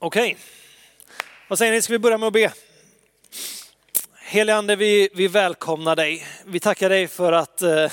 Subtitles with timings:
[0.00, 0.36] Okej,
[1.48, 1.82] vad säger ni?
[1.82, 2.52] Ska vi börja med att be?
[4.20, 6.26] Helige Ande, vi, vi välkomnar dig.
[6.44, 7.92] Vi tackar dig för att eh,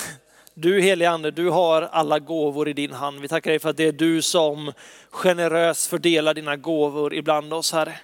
[0.54, 3.20] du helige Ande, du har alla gåvor i din hand.
[3.20, 4.72] Vi tackar dig för att det är du som
[5.10, 7.98] generöst fördelar dina gåvor ibland oss, Herre.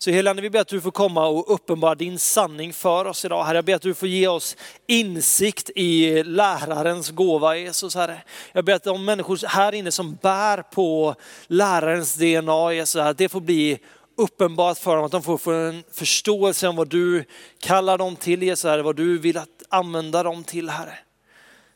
[0.00, 3.44] Så helige vi ber att du får komma och uppenbara din sanning för oss idag.
[3.44, 4.56] Herre, jag ber att du får ge oss
[4.86, 8.22] insikt i lärarens gåva, Jesus Herre.
[8.52, 11.14] Jag ber att de människor här inne som bär på
[11.46, 13.78] lärarens DNA, Jesus, att det får bli
[14.16, 17.24] uppenbart för dem, att de får få en förståelse om vad du
[17.60, 20.98] kallar dem till, Jesus Herre, vad du vill att använda dem till, Herre.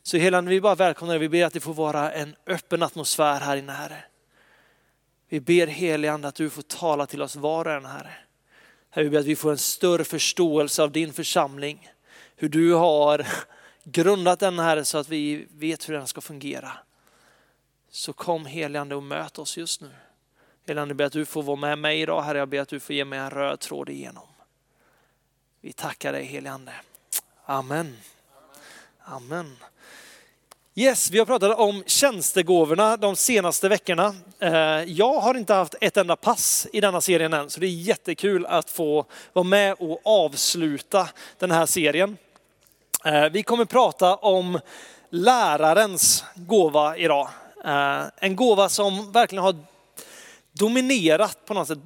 [0.03, 3.41] Så hela vi bara välkomnar dig, vi ber att det får vara en öppen atmosfär
[3.41, 4.05] här inne, Herre.
[5.33, 8.15] Vi ber helig Ande att du får tala till oss var och en, Herre.
[8.91, 11.91] Herre, vi ber att vi får en större förståelse av din församling,
[12.37, 13.27] hur du har
[13.85, 16.73] grundat den, Herre, så att vi vet hur den ska fungera.
[17.91, 19.91] Så kom helige Ande och möt oss just nu.
[20.67, 22.39] Helige Ande, ber att du får vara med mig idag, Herre.
[22.39, 24.29] Jag ber att du får ge mig en röd tråd igenom.
[25.61, 26.73] Vi tackar dig helige Ande.
[27.45, 27.97] Amen.
[28.99, 29.57] Amen.
[30.75, 34.15] Yes, vi har pratat om tjänstegåvorna de senaste veckorna.
[34.39, 37.71] Eh, jag har inte haft ett enda pass i denna serien än, så det är
[37.71, 42.17] jättekul att få vara med och avsluta den här serien.
[43.05, 44.61] Eh, vi kommer prata om
[45.11, 47.29] lärarens gåva idag.
[47.65, 49.57] Eh, en gåva som verkligen har
[50.53, 51.79] dominerat på något sätt.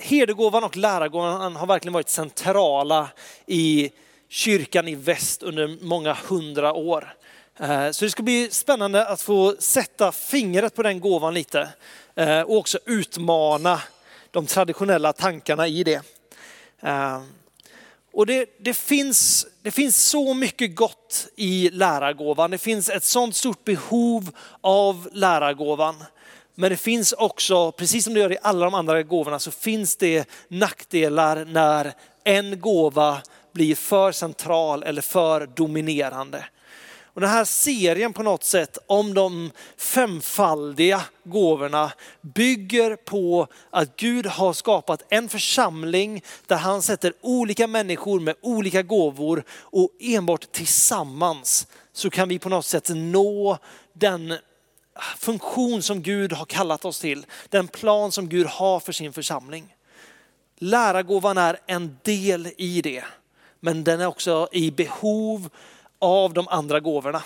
[0.00, 3.08] Herdegåvan och lärargåvan har verkligen varit centrala
[3.46, 3.90] i
[4.28, 7.14] kyrkan i väst under många hundra år.
[7.60, 11.68] Eh, så det ska bli spännande att få sätta fingret på den gåvan lite
[12.14, 13.80] eh, och också utmana
[14.30, 16.02] de traditionella tankarna i det.
[16.80, 17.22] Eh,
[18.12, 22.50] och det, det, finns, det finns så mycket gott i lärargåvan.
[22.50, 26.04] Det finns ett sånt stort behov av lärargåvan.
[26.54, 29.96] Men det finns också, precis som det gör i alla de andra gåvorna, så finns
[29.96, 31.92] det nackdelar när
[32.24, 33.18] en gåva
[33.52, 36.44] blir för central eller för dominerande.
[37.18, 44.26] Och den här serien på något sätt om de femfaldiga gåvorna bygger på att Gud
[44.26, 51.66] har skapat en församling där han sätter olika människor med olika gåvor och enbart tillsammans
[51.92, 53.58] så kan vi på något sätt nå
[53.92, 54.34] den
[55.16, 57.26] funktion som Gud har kallat oss till.
[57.48, 59.74] Den plan som Gud har för sin församling.
[60.58, 63.04] Lärargåvan är en del i det,
[63.60, 65.48] men den är också i behov
[65.98, 67.22] av de andra gåvorna.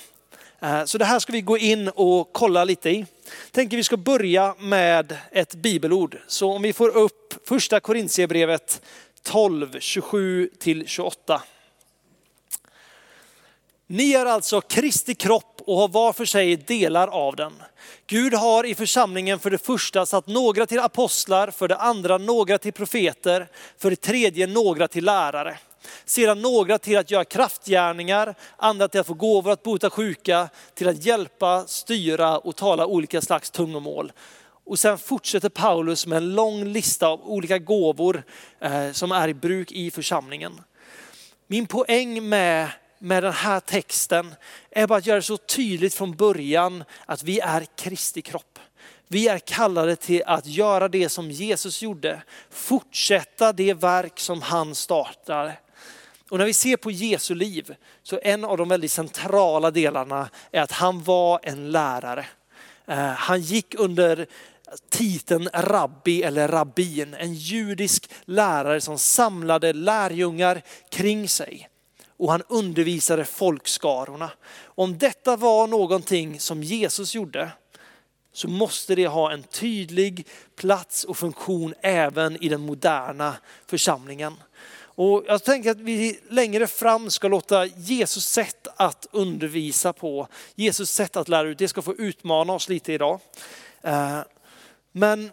[0.60, 3.06] Eh, så det här ska vi gå in och kolla lite i.
[3.50, 6.19] Tänker vi ska börja med ett bibelord.
[6.27, 8.82] Så om vi får upp första Korintierbrevet
[9.22, 11.43] 12, 27 till 28.
[13.87, 17.53] Ni är alltså Kristi kropp och har var för sig delar av den.
[18.06, 22.59] Gud har i församlingen för det första satt några till apostlar, för det andra några
[22.59, 25.59] till profeter, för det tredje några till lärare
[26.12, 30.89] sedan några till att göra kraftgärningar, andra till att få gåvor att bota sjuka, till
[30.89, 34.12] att hjälpa, styra och tala olika slags tungomål.
[34.65, 38.23] Och sen fortsätter Paulus med en lång lista av olika gåvor
[38.61, 40.61] eh, som är i bruk i församlingen.
[41.47, 42.69] Min poäng med,
[42.99, 44.34] med den här texten
[44.71, 48.59] är bara att göra det så tydligt från början att vi är Kristi kropp.
[49.09, 54.75] Vi är kallade till att göra det som Jesus gjorde, fortsätta det verk som han
[54.75, 55.53] startade.
[56.32, 60.62] Och när vi ser på Jesu liv så en av de väldigt centrala delarna är
[60.62, 62.26] att han var en lärare.
[62.87, 64.26] Eh, han gick under
[64.88, 71.69] titeln rabbi eller rabbin, en judisk lärare som samlade lärjungar kring sig.
[72.16, 74.31] Och han undervisade folkskarorna.
[74.64, 77.50] Om detta var någonting som Jesus gjorde
[78.32, 80.26] så måste det ha en tydlig
[80.56, 83.34] plats och funktion även i den moderna
[83.66, 84.34] församlingen.
[84.95, 90.91] Och jag tänker att vi längre fram ska låta Jesus sätt att undervisa på, Jesus
[90.91, 93.21] sätt att lära ut, det ska få utmana oss lite idag.
[93.83, 94.21] Eh,
[94.93, 95.31] men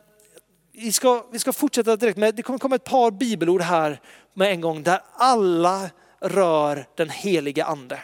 [0.72, 4.02] vi ska, vi ska fortsätta direkt med, det kommer komma ett par bibelord här
[4.34, 5.90] med en gång där alla
[6.20, 8.00] rör den heliga ande.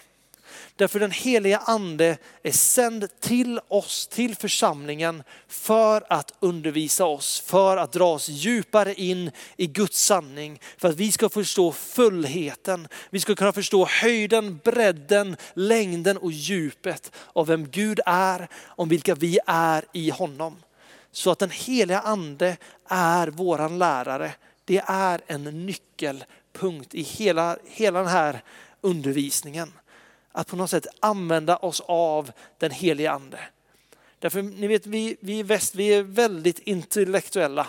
[0.77, 7.77] Därför den heliga ande är sänd till oss, till församlingen för att undervisa oss, för
[7.77, 12.88] att dra oss djupare in i Guds sanning, för att vi ska förstå fullheten.
[13.10, 19.16] Vi ska kunna förstå höjden, bredden, längden och djupet av vem Gud är, om vilka
[19.16, 20.56] vi är i honom.
[21.12, 22.57] Så att den heliga ande
[22.89, 24.31] är våran lärare.
[24.66, 28.44] Det är en nyckelpunkt i hela, hela den här
[28.81, 29.72] undervisningen
[30.36, 33.40] att på något sätt använda oss av den heliga ande.
[34.20, 37.68] Därför, ni vet, vi, vi i väst, vi är väldigt intellektuella.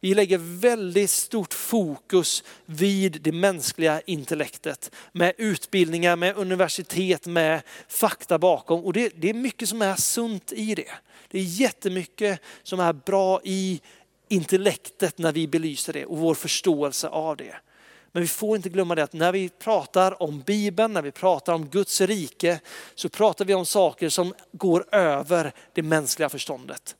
[0.00, 8.38] Vi lägger väldigt stort fokus vid det mänskliga intellektet med utbildningar, med universitet, med fakta
[8.38, 8.84] bakom.
[8.84, 10.90] Och det, det är mycket som är sunt i det.
[11.28, 13.80] Det är jättemycket som är bra i
[14.28, 17.54] intellektet när vi belyser det och vår förståelse av det.
[18.12, 21.52] Men vi får inte glömma det att när vi pratar om Bibeln, när vi pratar
[21.52, 22.60] om Guds rike,
[22.94, 26.96] så pratar vi om saker som går över det mänskliga förståndet.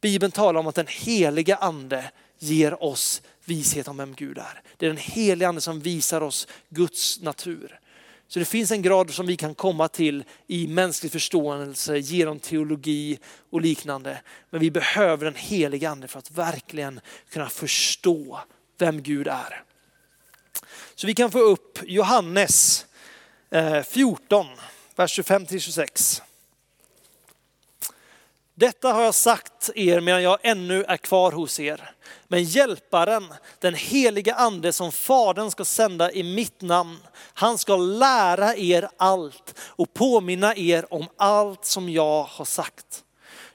[0.00, 4.62] Bibeln talar om att den heliga ande ger oss vishet om vem Gud är.
[4.76, 7.80] Det är den heliga ande som visar oss Guds natur.
[8.28, 13.18] Så det finns en grad som vi kan komma till i mänsklig förståelse genom teologi
[13.50, 14.20] och liknande.
[14.50, 17.00] Men vi behöver den heliga ande för att verkligen
[17.30, 18.40] kunna förstå
[18.78, 19.65] vem Gud är.
[20.98, 22.86] Så vi kan få upp Johannes
[23.50, 24.46] eh, 14,
[24.96, 26.22] vers 25-26.
[28.54, 31.90] Detta har jag sagt er medan jag ännu är kvar hos er.
[32.28, 36.98] Men hjälparen, den heliga ande som fadern ska sända i mitt namn,
[37.34, 43.04] han ska lära er allt och påminna er om allt som jag har sagt.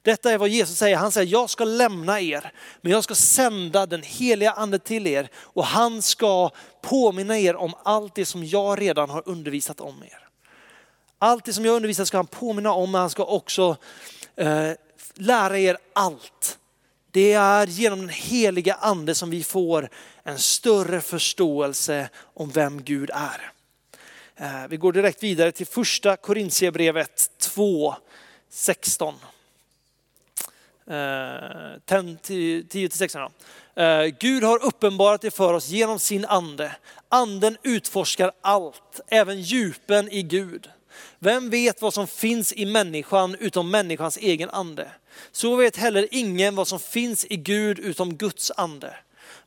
[0.04, 0.98] Detta är vad Jesus säger.
[0.98, 2.52] Han säger, jag ska lämna er,
[2.82, 6.50] men jag ska sända den heliga ande till er och han ska
[6.82, 10.28] påminna er om allt det som jag redan har undervisat om er.
[11.20, 13.78] Allt det som jag undervisat ska han påminna om, men han ska också
[14.36, 14.72] eh,
[15.14, 16.58] lära er allt.
[17.12, 19.90] Det är genom den heliga ande som vi får
[20.24, 23.52] en större förståelse om vem Gud är.
[24.36, 27.96] Eh, vi går direkt vidare till första Korintierbrevet 2,
[28.50, 29.16] 16.
[30.92, 33.32] Eh, 10-16.
[33.76, 36.72] Eh, Gud har uppenbarat det för oss genom sin ande.
[37.10, 40.70] Anden utforskar allt, även djupen i Gud.
[41.20, 44.92] Vem vet vad som finns i människan utom människans egen ande?
[45.32, 48.96] Så vet heller ingen vad som finns i Gud utom Guds ande.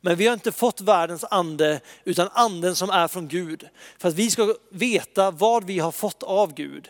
[0.01, 3.67] Men vi har inte fått världens ande utan anden som är från Gud.
[3.97, 6.89] För att vi ska veta vad vi har fått av Gud.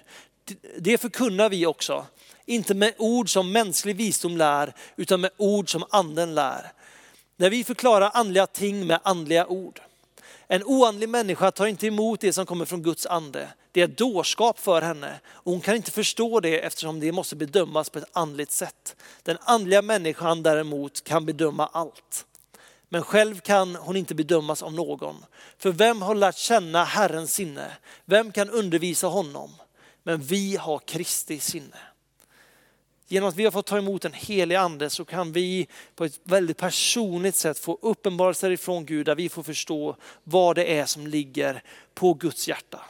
[0.77, 2.05] Det förkunnar vi också.
[2.45, 6.71] Inte med ord som mänsklig visdom lär utan med ord som anden lär.
[7.37, 9.81] När vi förklarar andliga ting med andliga ord.
[10.47, 13.47] En oandlig människa tar inte emot det som kommer från Guds ande.
[13.71, 17.89] Det är dårskap för henne och hon kan inte förstå det eftersom det måste bedömas
[17.89, 18.95] på ett andligt sätt.
[19.23, 22.25] Den andliga människan däremot kan bedöma allt.
[22.89, 25.25] Men själv kan hon inte bedömas av någon.
[25.57, 27.71] För vem har lärt känna Herrens sinne?
[28.05, 29.51] Vem kan undervisa honom?
[30.03, 31.77] Men vi har Kristi sinne.
[33.07, 36.19] Genom att vi har fått ta emot en helig ande så kan vi på ett
[36.23, 41.07] väldigt personligt sätt få uppenbarelser ifrån Gud där vi får förstå vad det är som
[41.07, 41.63] ligger
[41.93, 42.81] på Guds hjärta.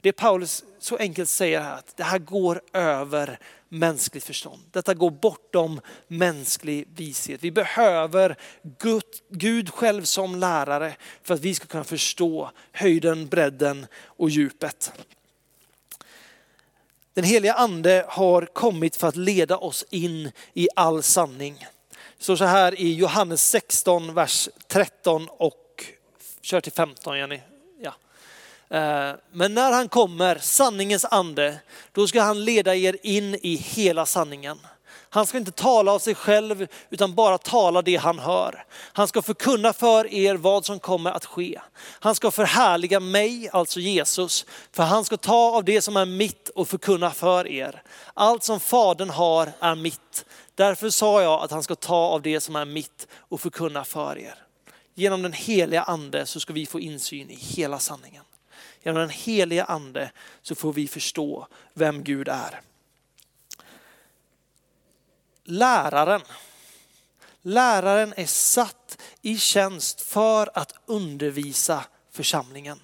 [0.00, 4.62] Det Paulus så enkelt säger här, att det här går över mänskligt förstånd.
[4.70, 7.44] Detta går bortom mänsklig vishet.
[7.44, 8.36] Vi behöver
[8.78, 14.92] Gud, Gud själv som lärare för att vi ska kunna förstå höjden, bredden och djupet.
[17.16, 21.66] Den heliga ande har kommit för att leda oss in i all sanning.
[22.18, 25.84] Det står så här i Johannes 16, vers 13 och
[26.42, 27.40] kör till 15 Jenny.
[27.80, 27.94] Ja.
[28.76, 31.58] Eh, men när han kommer, sanningens ande,
[31.92, 34.58] då ska han leda er in i hela sanningen.
[35.16, 38.64] Han ska inte tala av sig själv utan bara tala det han hör.
[38.92, 41.60] Han ska förkunna för er vad som kommer att ske.
[42.00, 46.48] Han ska förhärliga mig, alltså Jesus, för han ska ta av det som är mitt
[46.48, 47.82] och förkunna för er.
[48.14, 50.24] Allt som fadern har är mitt.
[50.54, 54.18] Därför sa jag att han ska ta av det som är mitt och förkunna för
[54.18, 54.34] er.
[54.94, 58.24] Genom den heliga ande så ska vi få insyn i hela sanningen.
[58.82, 60.10] Genom den heliga ande
[60.42, 62.60] så får vi förstå vem Gud är
[65.46, 66.20] läraren.
[67.42, 72.80] Läraren är satt i tjänst för att undervisa församlingen.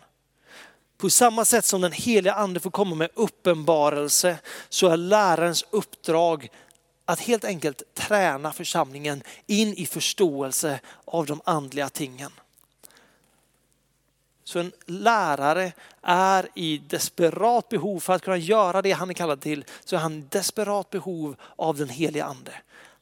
[0.98, 4.38] På samma sätt som den heliga ande får komma med uppenbarelse
[4.68, 6.48] så är lärarens uppdrag
[7.04, 12.32] att helt enkelt träna församlingen in i förståelse av de andliga tingen.
[14.44, 15.72] Så en lärare
[16.02, 20.00] är i desperat behov för att kunna göra det han är kallad till, så är
[20.00, 22.52] han i desperat behov av den heliga ande.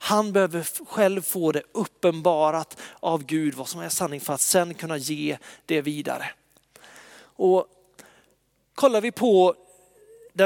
[0.03, 4.75] Han behöver själv få det uppenbarat av Gud vad som är sanning för att sen
[4.75, 6.31] kunna ge det vidare.
[7.23, 7.67] Och
[8.75, 9.55] kollar vi på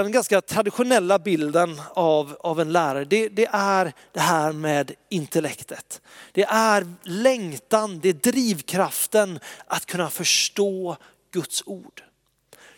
[0.02, 6.00] den ganska traditionella bilden av, av en lärare, det, det, är det här med intellektet.
[6.32, 10.96] Det är längtan, det är drivkraften att kunna förstå
[11.32, 12.02] Guds ord.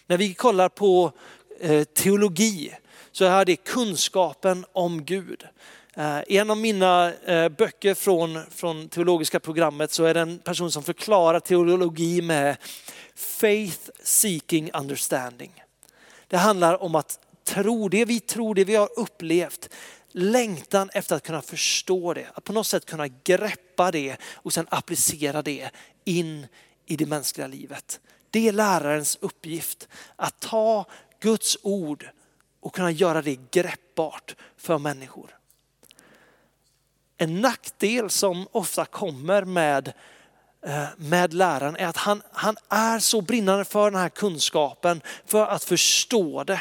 [0.07, 1.13] När vi kollar på
[1.61, 2.75] eh, teologi
[3.13, 5.45] så är det kunskapen om Gud.
[5.97, 10.39] Eh, I en av mina eh, böcker från, från teologiska programmet så är det en
[10.39, 12.57] person som förklarar teologi med
[13.15, 15.66] faith seeking understanding.
[16.29, 19.69] Det handlar om att tro, det vi tror, det vi har upplevt,
[20.11, 24.67] längtan efter att kunna förstå det, att på något sätt kunna greppa det och sen
[24.71, 25.71] applicera det
[26.05, 26.47] in
[26.87, 28.01] i det mänskliga livet.
[28.31, 30.85] Det är lärarens uppgift, att ta
[31.21, 32.09] Guds ord
[32.61, 35.39] och kunna göra det greppbart för människor.
[37.17, 39.93] En nackdel som ofta kommer med,
[40.67, 45.47] Eh, med läraren är att han, han är så brinnande för den här kunskapen, för
[45.47, 46.61] att förstå det.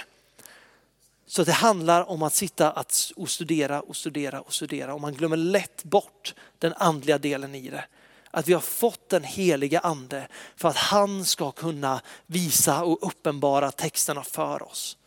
[1.28, 2.86] Så det handlar om att sitta
[3.16, 7.70] och studera och studera och studera och man glömmer lätt bort den andliga delen i
[7.70, 7.86] det.
[8.32, 13.72] Att vi har fått den heliga ande för att han ska kunna visa och uppenbara
[13.72, 14.98] texterna för oss.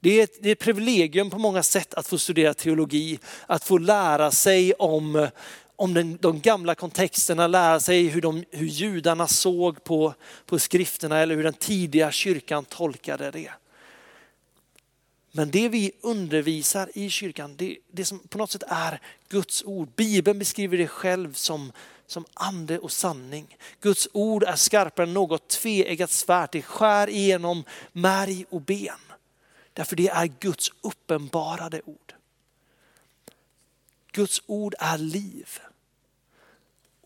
[0.00, 3.64] Det är, ett, det är ett privilegium på många sätt att få studera teologi, att
[3.64, 5.28] få lära sig om,
[5.78, 10.14] om den, de gamla kontexterna, lära sig hur, de, hur judarna såg på,
[10.46, 13.50] på skrifterna eller hur den tidiga kyrkan tolkade det.
[15.32, 19.88] Men det vi undervisar i kyrkan, det, det som på något sätt är Guds ord.
[19.96, 21.72] Bibeln beskriver det själv som,
[22.06, 23.56] som ande och sanning.
[23.80, 26.48] Guds ord är skarpare än något tveeggat svärd.
[26.52, 29.00] Det skär igenom märg och ben.
[29.72, 32.14] Därför det är Guds uppenbarade ord.
[34.12, 35.60] Guds ord är liv.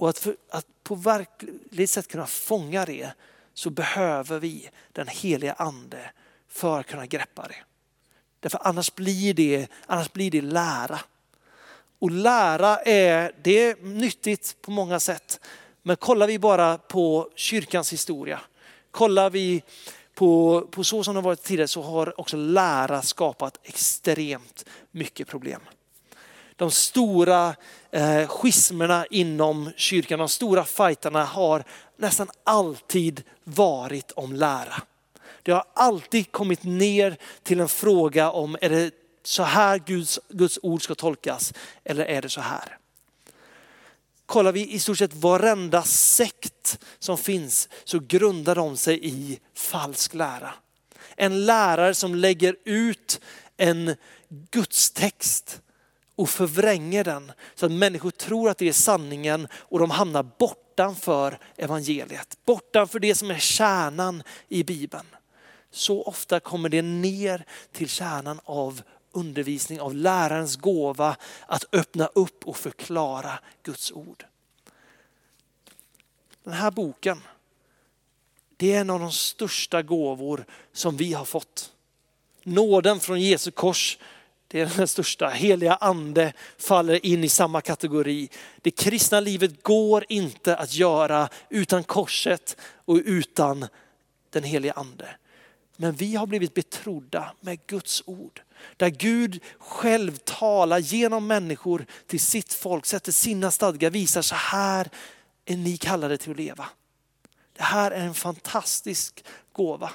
[0.02, 3.10] Och att, för, att på verkligt sätt kunna fånga det
[3.54, 6.10] så behöver vi den heliga ande
[6.48, 7.56] för att kunna greppa det.
[8.40, 11.00] Därför annars blir det, annars blir det lära.
[11.98, 15.40] Och lära är, det är nyttigt på många sätt.
[15.82, 18.40] Men kollar vi bara på kyrkans historia,
[18.90, 19.62] kollar vi
[20.14, 25.60] på, på så som det varit tidigare så har också lära skapat extremt mycket problem.
[26.62, 27.54] De stora
[27.90, 31.64] eh, schismerna inom kyrkan, de stora fighterna har
[31.96, 34.82] nästan alltid varit om lära.
[35.42, 38.90] Det har alltid kommit ner till en fråga om är det
[39.22, 41.54] så här Guds, Guds ord ska tolkas
[41.84, 42.78] eller är det så här?
[44.26, 50.14] kollar vi i stort sett varenda sekt som finns så grundar de sig i falsk
[50.14, 50.54] lära.
[51.16, 53.20] En lärare som lägger ut
[53.56, 53.96] en
[54.50, 55.62] gudstext
[56.16, 61.38] och förvränger den så att människor tror att det är sanningen och de hamnar bortanför
[61.56, 62.38] evangeliet.
[62.44, 65.06] Bortanför det som är kärnan i Bibeln.
[65.70, 71.16] Så ofta kommer det ner till kärnan av undervisning, av lärarens gåva
[71.46, 74.24] att öppna upp och förklara Guds ord.
[76.44, 77.22] Den här boken,
[78.56, 81.72] det är en av de största gåvor som vi har fått.
[82.42, 83.98] Nåden från Jesu kors,
[84.52, 85.28] det är den största.
[85.28, 88.28] Heliga ande faller in i samma kategori.
[88.62, 93.66] Det kristna livet går inte att göra utan korset och utan
[94.30, 95.08] den heliga ande.
[95.76, 98.42] Men vi har blivit betrodda med Guds ord.
[98.76, 104.90] Där Gud själv talar genom människor till sitt folk, sätter sina stadgar, visar så här
[105.44, 106.68] är ni kallade till att leva.
[107.56, 109.90] Det här är en fantastisk gåva.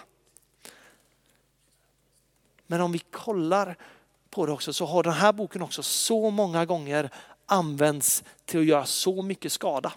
[2.67, 3.77] Men om vi kollar
[4.29, 7.09] på det också så har den här boken också så många gånger
[7.45, 9.93] använts till att göra så mycket skada.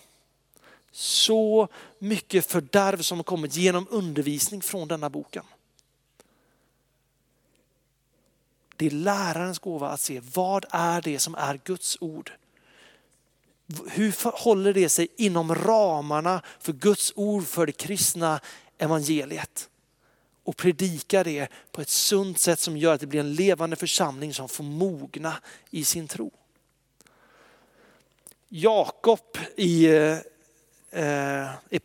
[0.92, 1.68] Så
[1.98, 5.44] mycket fördärv som har kommit genom undervisning från denna boken.
[8.76, 12.32] Det är lärarens gåva att se vad är det som är Guds ord.
[13.86, 18.40] Hur håller det sig inom ramarna för Guds ord för det kristna
[18.78, 19.70] evangeliet?
[20.50, 24.34] Och predika det på ett sunt sätt som gör att det blir en levande församling
[24.34, 25.34] som får mogna
[25.70, 26.30] i sin tro.
[28.48, 30.18] Jakob i, eh,
[30.90, 31.80] eh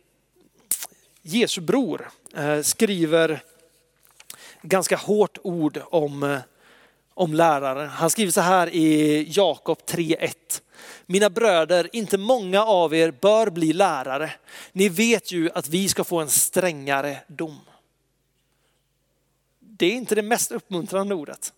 [1.22, 3.42] Jesu bror eh, skriver
[4.62, 6.38] ganska hårt ord om, eh,
[7.14, 7.86] om lärare.
[7.86, 10.62] Han skriver så här i Jakob 3.1.
[11.06, 14.32] Mina bröder, inte många av er bör bli lärare.
[14.72, 17.60] Ni vet ju att vi ska få en strängare dom.
[19.78, 21.52] Det är inte det mest uppmuntrande ordet.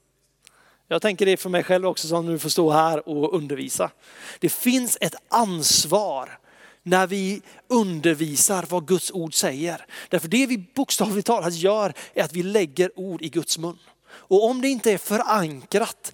[0.88, 3.90] Jag tänker det för mig själv också som nu får stå här och undervisa.
[4.38, 6.38] Det finns ett ansvar
[6.82, 9.87] när vi undervisar vad Guds ord säger.
[10.08, 13.78] Därför det vi bokstavligt talat gör är att vi lägger ord i Guds mun.
[14.08, 16.12] Och om det inte är förankrat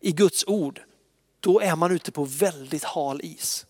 [0.00, 0.80] i Guds ord,
[1.40, 3.66] då är man ute på väldigt hal is.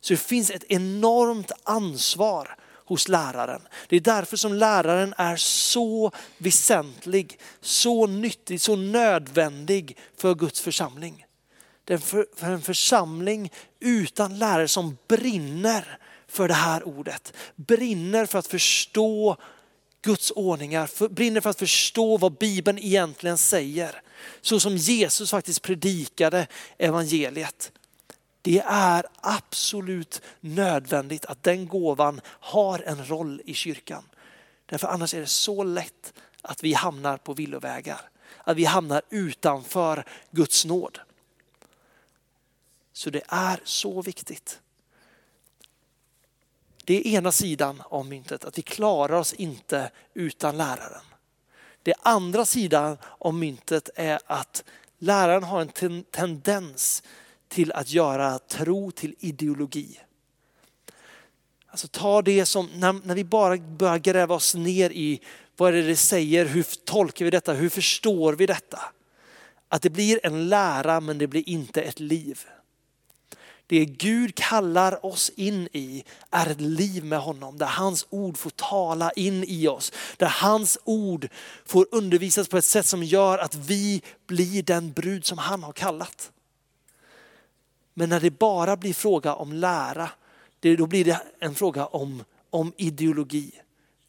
[0.00, 3.62] Så det finns ett enormt ansvar hos läraren.
[3.88, 11.26] Det är därför som läraren är så väsentlig, så nyttig, så nödvändig för Guds församling.
[11.84, 17.32] Det är för, för en församling utan lärare som brinner för det här ordet.
[17.56, 19.36] Brinner för att förstå
[20.02, 24.02] Guds ordningar, för, brinner för att förstå vad Bibeln egentligen säger.
[24.40, 26.46] Så som Jesus faktiskt predikade
[26.78, 27.72] evangeliet.
[28.46, 34.04] Det är absolut nödvändigt att den gåvan har en roll i kyrkan.
[34.66, 36.12] Därför annars är det så lätt
[36.42, 38.00] att vi hamnar på villovägar.
[38.38, 40.98] Att vi hamnar utanför Guds nåd.
[42.92, 44.60] Så det är så viktigt.
[46.84, 51.04] Det är ena sidan av myntet, att vi klarar oss inte utan läraren.
[51.82, 54.64] Det andra sidan av myntet är att
[54.98, 57.02] läraren har en tendens
[57.48, 60.00] till att göra tro till ideologi.
[61.66, 65.20] Alltså ta det som, när, när vi bara börjar gräva oss ner i
[65.56, 68.80] vad är det det säger, hur tolkar vi detta, hur förstår vi detta?
[69.68, 72.40] Att det blir en lära men det blir inte ett liv.
[73.66, 78.50] Det Gud kallar oss in i är ett liv med honom där hans ord får
[78.50, 79.92] tala in i oss.
[80.16, 81.28] Där hans ord
[81.64, 85.72] får undervisas på ett sätt som gör att vi blir den brud som han har
[85.72, 86.30] kallat.
[87.98, 90.10] Men när det bara blir fråga om lära,
[90.60, 93.52] då blir det en fråga om, om ideologi,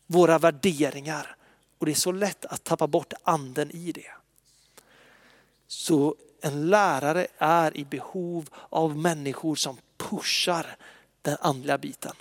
[0.08, 1.36] våra värderingar.
[1.78, 4.12] Och det är så lätt att tappa bort anden i det.
[5.68, 10.76] Så en lärare är i behov av människor som pushar
[11.22, 12.14] den andliga biten.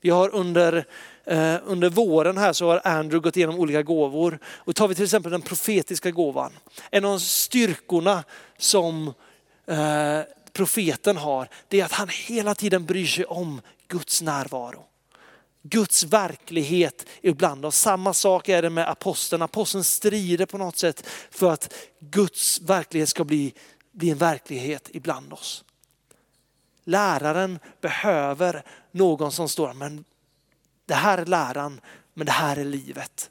[0.00, 0.86] Vi har under,
[1.24, 4.38] eh, under våren här så har Andrew gått igenom olika gåvor.
[4.44, 6.52] Och tar vi till exempel den profetiska gåvan.
[6.90, 8.24] En av styrkorna
[8.58, 9.14] som
[9.66, 10.20] eh,
[10.56, 14.84] profeten har, det är att han hela tiden bryr sig om Guds närvaro.
[15.62, 17.76] Guds verklighet ibland oss.
[17.76, 19.42] Samma sak är det med aposteln.
[19.42, 23.54] Aposteln strider på något sätt för att Guds verklighet ska bli,
[23.92, 25.64] bli en verklighet ibland oss.
[26.84, 30.04] Läraren behöver någon som står, men
[30.86, 31.80] det här är läran,
[32.14, 33.30] men det här är livet.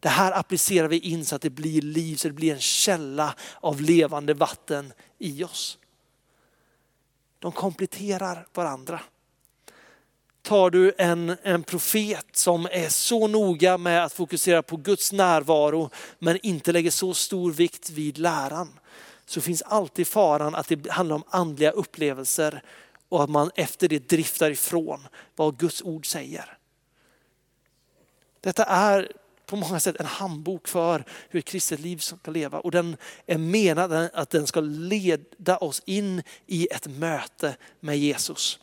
[0.00, 3.34] Det här applicerar vi in så att det blir liv, så det blir en källa
[3.60, 5.78] av levande vatten i oss.
[7.38, 9.00] De kompletterar varandra.
[10.42, 15.90] Tar du en, en profet som är så noga med att fokusera på Guds närvaro
[16.18, 18.78] men inte lägger så stor vikt vid läran
[19.26, 22.62] så finns alltid faran att det handlar om andliga upplevelser
[23.08, 26.58] och att man efter det driftar ifrån vad Guds ord säger.
[28.40, 29.12] Detta är
[29.46, 33.38] på många sätt en handbok för hur ett kristet liv ska leva och den är
[33.38, 38.58] menad att den ska leda oss in i ett möte med Jesus.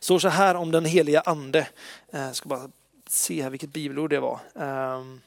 [0.00, 1.68] står så här om den heliga ande.
[2.10, 2.70] Jag ska bara
[3.06, 4.40] se här vilket bibelord det var.
[4.54, 5.20] Ehm,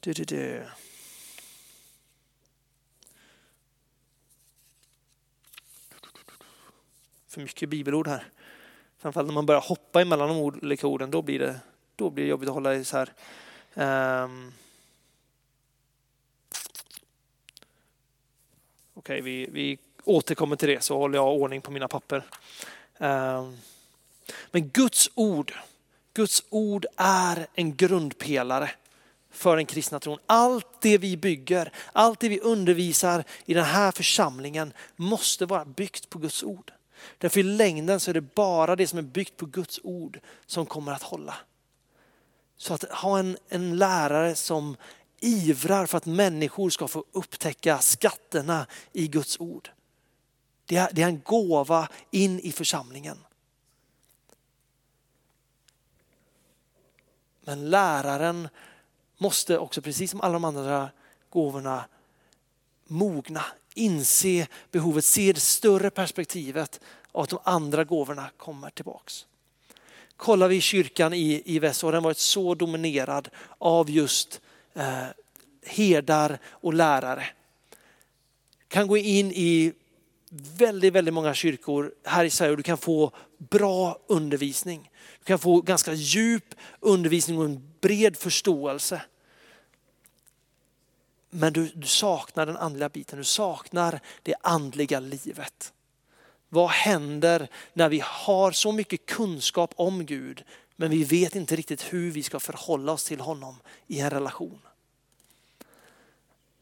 [0.00, 0.64] du, du, du.
[7.28, 8.28] För mycket bibelord här.
[8.98, 11.60] Framförallt när man börjar hoppa emellan de olika orden, då blir det
[11.96, 13.12] då blir det jobbigt att hålla isär.
[13.74, 14.52] Um,
[18.94, 22.24] Okej, okay, vi, vi återkommer till det så håller jag ordning på mina papper.
[22.98, 23.58] Um,
[24.50, 25.54] men Guds ord,
[26.14, 28.70] Guds ord är en grundpelare
[29.30, 30.18] för den kristna tron.
[30.26, 36.10] Allt det vi bygger, allt det vi undervisar i den här församlingen måste vara byggt
[36.10, 36.72] på Guds ord.
[37.18, 40.66] Därför i längden så är det bara det som är byggt på Guds ord som
[40.66, 41.34] kommer att hålla.
[42.62, 44.76] Så att ha en, en lärare som
[45.20, 49.70] ivrar för att människor ska få upptäcka skatterna i Guds ord.
[50.66, 53.18] Det är, det är en gåva in i församlingen.
[57.40, 58.48] Men läraren
[59.18, 60.90] måste också, precis som alla de andra
[61.30, 61.84] gåvorna,
[62.86, 63.44] mogna,
[63.74, 66.80] inse behovet, se det större perspektivet
[67.12, 69.26] av att de andra gåvorna kommer tillbaks
[70.16, 74.40] kollar vi kyrkan i, i väst har den varit så dominerad av just
[74.74, 75.06] eh,
[75.64, 77.26] herdar och lärare.
[78.68, 79.72] Kan gå in i
[80.58, 84.90] väldigt, väldigt många kyrkor här i Sverige och du kan få bra undervisning.
[85.18, 89.02] Du kan få ganska djup undervisning och en bred förståelse.
[91.30, 95.72] Men du, du saknar den andliga biten, du saknar det andliga livet.
[96.54, 100.44] Vad händer när vi har så mycket kunskap om Gud
[100.76, 104.58] men vi vet inte riktigt hur vi ska förhålla oss till honom i en relation?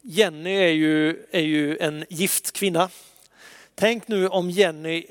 [0.01, 2.89] Jenny är ju, är ju en gift kvinna.
[3.75, 5.05] Tänk nu om Jenny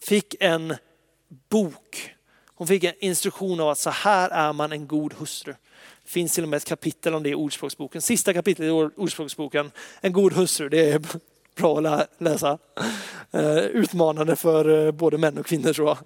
[0.00, 0.74] fick en
[1.48, 2.14] bok.
[2.46, 5.54] Hon fick en instruktion av att så här är man en god hustru.
[6.04, 8.02] Det finns till och med ett kapitel om det i Ordspråksboken.
[8.02, 9.70] Sista kapitlet i Ordspråksboken.
[10.00, 11.02] En god hustru, det är
[11.56, 12.58] bra att läsa.
[13.30, 15.98] Eh, utmanande för eh, både män och kvinnor tror jag.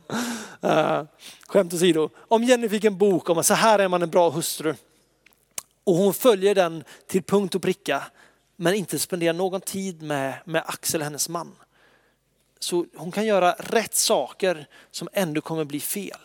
[0.62, 1.04] Eh,
[1.48, 2.08] skämt åsido.
[2.28, 4.74] Om Jenny fick en bok om att så här är man en bra hustru
[5.84, 8.02] och hon följer den till punkt och pricka
[8.56, 11.56] men inte spenderar någon tid med, med Axel, hennes man.
[12.58, 16.18] Så hon kan göra rätt saker som ändå kommer bli fel.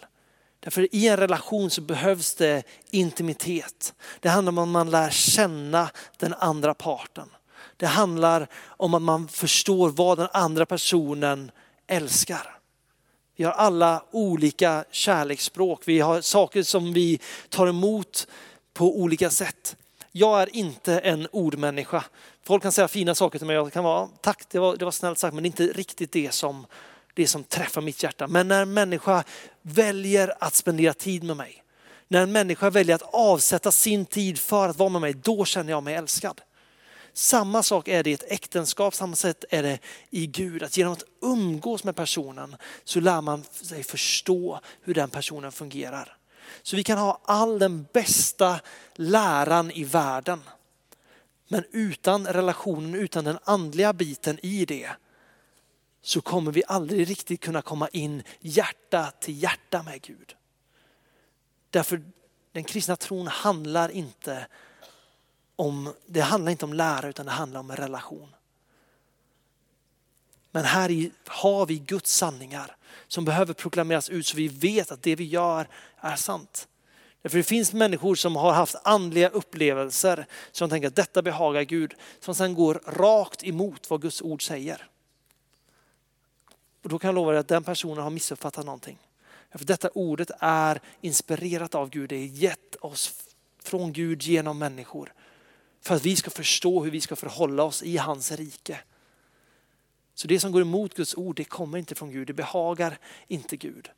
[0.59, 3.93] Därför i en relation så behövs det intimitet.
[4.19, 7.29] Det handlar om att man lär känna den andra parten.
[7.77, 11.51] Det handlar om att man förstår vad den andra personen
[11.87, 12.55] älskar.
[13.35, 15.81] Vi har alla olika kärleksspråk.
[15.85, 18.27] Vi har saker som vi tar emot
[18.73, 19.75] på olika sätt.
[20.11, 22.03] Jag är inte en ordmänniska.
[22.43, 24.91] Folk kan säga fina saker till mig jag kan vara tack, det var, det var
[24.91, 26.65] snällt sagt, men det är inte riktigt det som,
[27.13, 28.27] det som träffar mitt hjärta.
[28.27, 29.23] Men när en människa
[29.61, 31.63] väljer att spendera tid med mig,
[32.07, 35.71] när en människa väljer att avsätta sin tid för att vara med mig, då känner
[35.71, 36.41] jag mig älskad.
[37.17, 40.63] Samma sak är det i ett äktenskap, samma sätt är det i Gud.
[40.63, 46.17] Att genom att umgås med personen så lär man sig förstå hur den personen fungerar.
[46.61, 48.59] Så vi kan ha all den bästa
[48.95, 50.43] läran i världen.
[51.47, 54.89] Men utan relationen, utan den andliga biten i det,
[56.01, 60.35] så kommer vi aldrig riktigt kunna komma in hjärta till hjärta med Gud.
[61.69, 62.03] Därför
[62.51, 64.47] den kristna tron handlar inte
[65.55, 68.29] om, det handlar inte om lära utan det handlar om en relation.
[70.51, 72.75] Men här har vi Guds sanningar
[73.07, 76.67] som behöver proklameras ut så vi vet att det vi gör är sant.
[77.23, 81.93] För det finns människor som har haft andliga upplevelser som tänker att detta behagar Gud,
[82.19, 84.87] som sedan går rakt emot vad Guds ord säger.
[86.83, 88.97] Och då kan jag lova dig att den personen har missuppfattat någonting.
[89.51, 93.13] För detta ordet är inspirerat av Gud, det är gett oss
[93.63, 95.13] från Gud genom människor.
[95.85, 98.79] För att vi ska förstå hur vi ska förhålla oss i hans rike.
[100.15, 103.57] Så det som går emot Guds ord, det kommer inte från Gud, det behagar inte
[103.57, 103.89] Gud.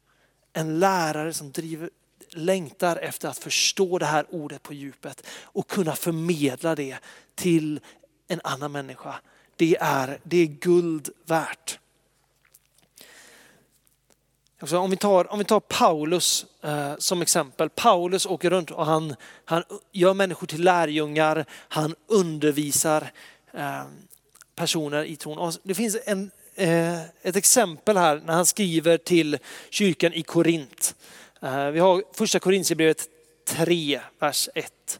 [0.54, 1.89] En lärare som driver,
[2.30, 6.97] längtar efter att förstå det här ordet på djupet och kunna förmedla det
[7.36, 7.80] till
[8.28, 9.15] en annan människa.
[9.56, 11.80] Det är, det är guld värt.
[14.60, 17.70] Alltså om, vi tar, om vi tar Paulus eh, som exempel.
[17.70, 19.15] Paulus åker runt och han,
[19.46, 23.12] han gör människor till lärjungar, han undervisar
[23.54, 23.84] eh,
[24.56, 25.38] personer i tron.
[25.38, 29.38] Och det finns en, eh, ett exempel här när han skriver till
[29.70, 30.96] kyrkan i Korint.
[31.41, 33.08] Eh, vi har första Korintierbrevet
[33.48, 35.00] 3, vers 1.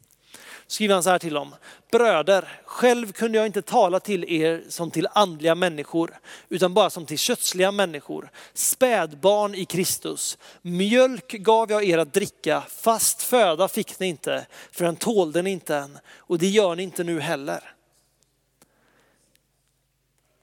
[0.68, 1.56] Skriver han så här till dem.
[1.92, 6.20] Bröder, själv kunde jag inte tala till er som till andliga människor,
[6.50, 8.30] utan bara som till kötsliga människor.
[8.54, 10.38] Spädbarn i Kristus.
[10.62, 15.50] Mjölk gav jag er att dricka, fast föda fick ni inte, för den tålde ni
[15.50, 16.00] inte än.
[16.16, 17.74] Och det gör ni inte nu heller.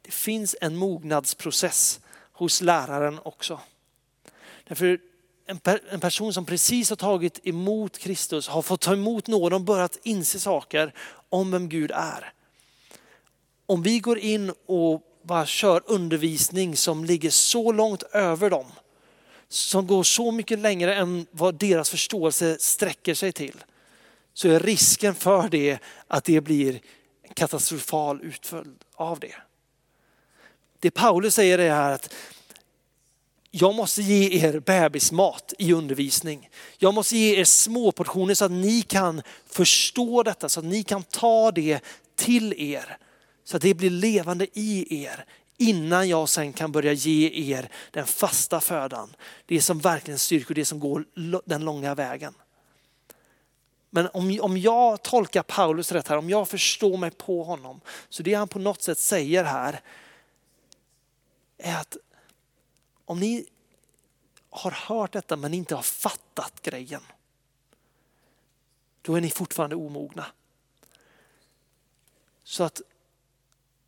[0.02, 2.00] Det finns en mognadsprocess
[2.32, 3.60] hos läraren också.
[4.64, 4.98] Därför
[5.46, 9.56] en, per, en, person som precis har tagit emot Kristus, har fått ta emot nåden
[9.56, 10.94] och börjat inse saker
[11.28, 12.32] om vem Gud är.
[13.66, 18.66] Om vi går in och bara kör undervisning som ligger så långt över dem,
[19.48, 23.64] som går så mycket längre än vad deras förståelse sträcker sig till,
[24.34, 25.78] så är risken för det
[26.08, 26.80] att det blir
[27.22, 29.34] en katastrofal utföljd av det.
[30.80, 32.14] Det Paulus säger är att
[33.56, 36.50] jag måste ge er bebismat i undervisning.
[36.78, 40.82] Jag måste ge er små portioner så att ni kan förstå detta, så att ni
[40.82, 41.80] kan ta det
[42.16, 42.96] till er.
[43.44, 45.24] Så att det blir levande i er
[45.58, 49.16] innan jag sen kan börja ge er den fasta födan.
[49.46, 51.04] Det som verkligen styrker, det som går
[51.44, 52.34] den långa vägen.
[53.90, 58.22] Men om, om jag tolkar Paulus rätt här, om jag förstår mig på honom, så
[58.22, 59.80] det han på något sätt säger här
[61.58, 61.96] är att
[63.04, 63.46] om ni
[64.50, 67.02] har hört detta men inte har fattat grejen,
[69.02, 70.26] då är ni fortfarande omogna.
[72.44, 72.82] Så att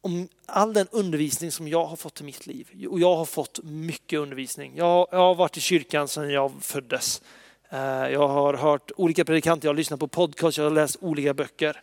[0.00, 3.60] om all den undervisning som jag har fått i mitt liv, och jag har fått
[3.62, 4.72] mycket undervisning.
[4.76, 7.22] Jag, jag har varit i kyrkan sedan jag föddes.
[7.68, 11.34] Eh, jag har hört olika predikanter, jag har lyssnat på podcast, jag har läst olika
[11.34, 11.82] böcker.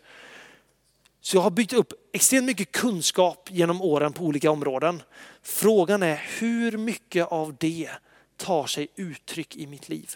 [1.26, 5.02] Så jag har byggt upp extremt mycket kunskap genom åren på olika områden.
[5.42, 7.90] Frågan är hur mycket av det
[8.38, 10.16] tar sig uttryck i mitt liv?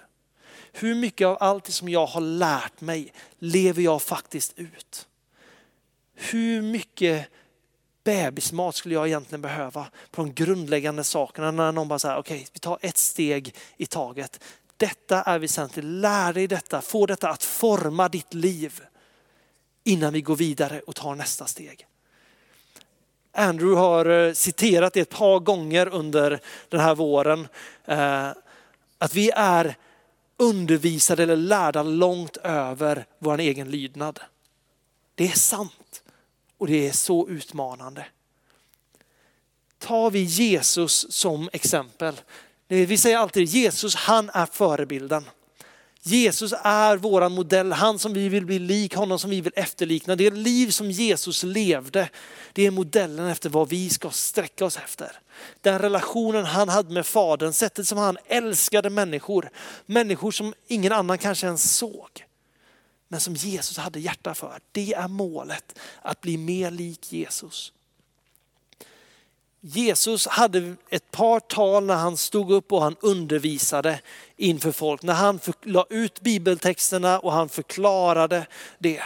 [0.72, 5.08] Hur mycket av allt det som jag har lärt mig lever jag faktiskt ut?
[6.16, 7.28] Hur mycket
[8.04, 12.48] bebismat skulle jag egentligen behöva på de grundläggande sakerna när någon bara säger okej, okay,
[12.54, 14.44] vi tar ett steg i taget.
[14.78, 18.82] Detta är väsentligt, lär dig detta, få detta att forma ditt liv
[19.88, 21.88] innan vi går vidare och tar nästa steg.
[23.32, 27.48] Andrew har eh, citerat det ett par gånger under den här våren.
[27.86, 28.30] Eh,
[28.98, 29.76] att vi är
[30.38, 34.20] undervisade eller lärda långt över vår egen lydnad.
[35.16, 36.04] Det är sant
[36.58, 38.06] och det är så utmanande.
[39.80, 42.22] Tar vi Jesus som exempel.
[42.68, 45.26] Vi säger alltid Jesus, han är förebilden.
[46.08, 50.16] Jesus är våran modell, han som vi vill bli lik, honom som vi vill efterlikna.
[50.16, 52.10] Det liv som Jesus levde,
[52.54, 55.12] det är modellen efter vad vi ska sträcka oss efter.
[55.62, 59.50] Den relationen han hade med fadern, sättet som han älskade människor.
[59.86, 62.26] Människor som ingen annan kanske ens såg.
[63.08, 64.60] Men som Jesus hade hjärta för.
[64.72, 67.74] Det är målet, att bli mer lik Jesus.
[69.62, 74.00] Jesus hade ett par tal när han stod upp och han undervisade
[74.38, 75.02] inför folk.
[75.04, 78.48] När han la ut bibeltexterna och han förklarade
[78.80, 79.04] det.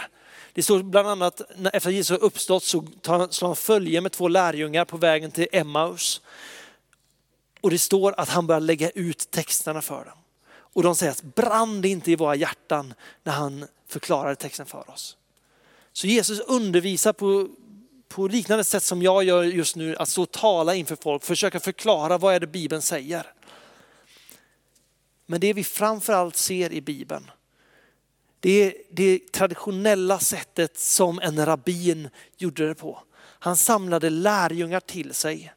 [0.52, 1.40] Det står bland annat
[1.72, 2.84] efter att Jesus har uppstått så
[3.30, 6.20] slår han följe med två lärjungar på vägen till Emmaus.
[7.60, 10.18] Och det står att han börjar lägga ut texterna för dem.
[10.74, 14.90] Och de säger att brann det inte i våra hjärtan när han förklarade texten för
[14.90, 15.16] oss.
[15.92, 17.48] Så Jesus undervisar på,
[18.12, 21.60] på liknande sätt som jag gör just nu, att stå och tala inför folk, försöka
[21.60, 23.26] förklara vad är det Bibeln säger.
[25.26, 27.30] Men det vi framförallt ser i Bibeln,
[28.40, 33.02] det är det traditionella sättet som en rabbin gjorde det på.
[33.18, 35.52] Han samlade lärjungar till sig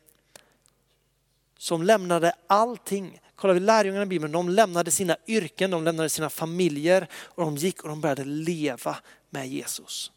[1.57, 3.19] som lämnade allting.
[3.35, 7.57] Kollar vi lärjungarna i Bibeln, de lämnade sina yrken, de lämnade sina familjer och de
[7.57, 8.97] gick och de började leva
[9.29, 10.11] med Jesus.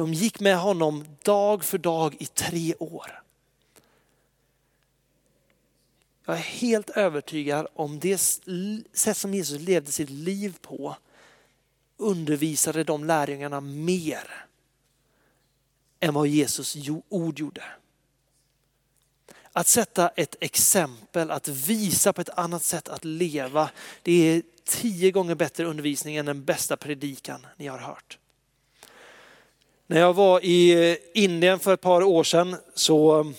[0.00, 3.22] De gick med honom dag för dag i tre år.
[6.24, 8.18] Jag är helt övertygad om det
[8.92, 10.96] sätt som Jesus levde sitt liv på
[11.96, 14.46] undervisade de lärjungarna mer
[16.00, 16.76] än vad Jesus
[17.08, 17.64] ord gjorde.
[19.52, 23.70] Att sätta ett exempel, att visa på ett annat sätt att leva,
[24.02, 28.19] det är tio gånger bättre undervisning än den bästa predikan ni har hört.
[29.90, 33.32] När jag var i eh, Indien för ett par år sedan så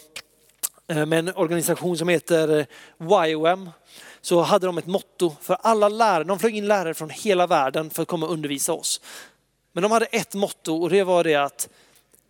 [0.88, 2.68] eh, med en organisation som heter
[3.00, 3.70] eh, YOM
[4.22, 6.24] så hade de ett motto för alla lärare.
[6.24, 9.02] De flög in lärare från hela världen för att komma och undervisa oss.
[9.72, 11.70] Men de hade ett motto och det var det att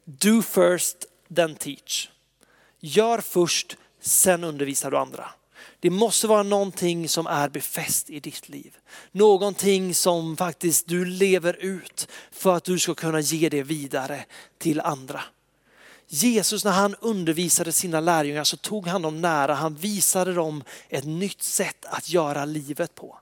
[0.06, 0.98] do first
[1.36, 2.10] then teach.
[2.80, 5.30] Gör först, sen undervisar du andra.
[5.82, 8.78] Det måste vara någonting som är befäst i ditt liv.
[9.12, 14.26] Någonting som faktiskt du lever ut för att du ska kunna ge det vidare
[14.58, 15.24] till andra.
[16.08, 21.06] Jesus när han undervisade sina lärjungar så tog han dem nära, han visade dem ett
[21.06, 23.18] nytt sätt att göra livet på.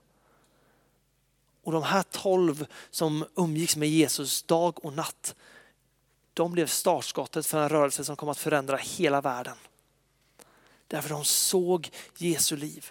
[1.64, 5.34] Och de här tolv som umgicks med Jesus dag och natt,
[6.34, 9.56] de blev startskottet för en rörelse som kom att förändra hela världen.
[10.90, 12.90] Därför de såg Jesu liv.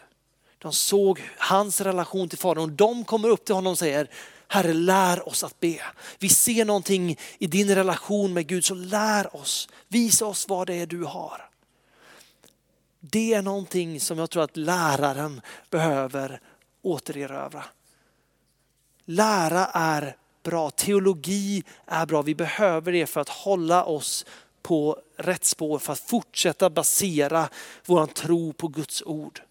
[0.57, 4.09] De såg hans relation till Fadern och de kommer upp till honom och säger,
[4.47, 5.81] Herre lär oss att be.
[6.19, 10.73] Vi ser någonting i din relation med Gud så lär oss, visa oss vad det
[10.73, 11.49] är du har.
[12.99, 16.41] Det är någonting som jag tror att läraren behöver
[16.81, 17.65] återerövra.
[19.05, 24.25] Lära är bra, teologi är bra, vi behöver det för att hålla oss
[24.69, 27.49] på rätt spår för att fortsätta basera
[27.86, 29.41] vår tro på Guds ord.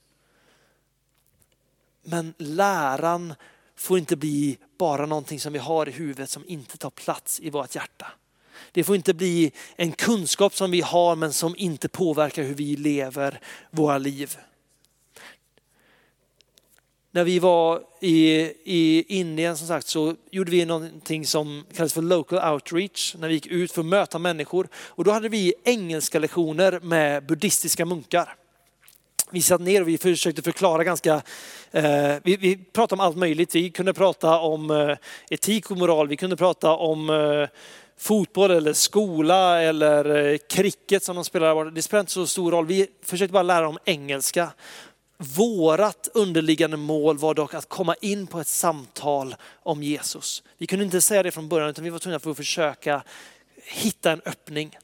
[2.03, 3.35] Men läran
[3.77, 7.51] får inte bli bara någonting som vi har i huvudet som inte tar plats i
[7.51, 8.07] vårt hjärta.
[8.73, 12.77] Det får inte bli en kunskap som vi har men som inte påverkar hur vi
[12.77, 14.39] lever våra liv
[17.11, 18.17] när vi var i,
[18.65, 23.35] i Indien som sagt så gjorde vi någonting som kallas för local outreach när vi
[23.35, 24.69] gick ut för att möta människor.
[24.75, 28.35] Och då hade vi engelska lektioner med buddhistiska munkar.
[29.31, 31.23] Vi satt ner och vi försökte förklara ganska,
[31.71, 33.55] eh, vi, vi, pratade om allt möjligt.
[33.55, 34.97] Vi kunde prata om eh,
[35.31, 37.49] etik och moral, vi kunde prata om eh,
[37.99, 41.71] fotboll eller skola eller eh, cricket som de spelar.
[41.71, 42.67] Det spelar inte så stor roll.
[42.67, 44.53] Vi försökte bara lära dem engelska.
[45.21, 50.43] Vårat underliggande mål var dock att komma in på ett samtal om Jesus.
[50.59, 53.03] Vi kunde inte säga det från början utan vi var tvungna att försöka
[53.65, 54.79] hitta en öppning.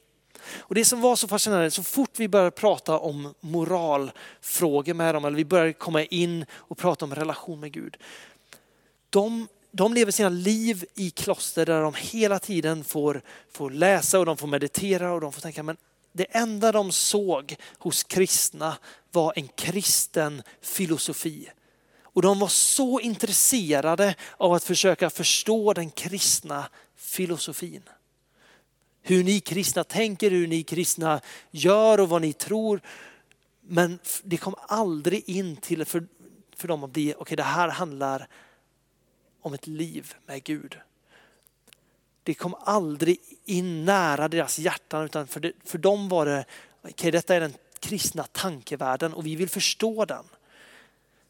[0.57, 5.25] Och det som var så fascinerande, så fort vi började prata om moralfrågor med dem,
[5.25, 7.97] eller vi började komma in och prata om relation med Gud.
[9.09, 13.21] De, de lever sina liv i kloster där de hela tiden får,
[13.51, 15.77] får läsa och de får meditera och de får tänka, men
[16.15, 18.77] det enda de såg hos kristna
[19.11, 21.49] var en kristen filosofi.
[22.01, 27.83] Och de var så intresserade av att försöka förstå den kristna filosofin.
[29.01, 32.81] hur ni kristna tänker, hur ni kristna gör och vad ni tror.
[33.61, 36.07] Men det kom aldrig in till för,
[36.55, 38.27] för dem att bli, okej okay, det här handlar
[39.41, 40.77] om ett liv med Gud.
[42.25, 46.45] Det kom aldrig in nära deras hjärtan utan för, det, för dem var det,
[46.81, 50.25] okej okay, detta är den kristna tankevärlden och vi vill förstå den.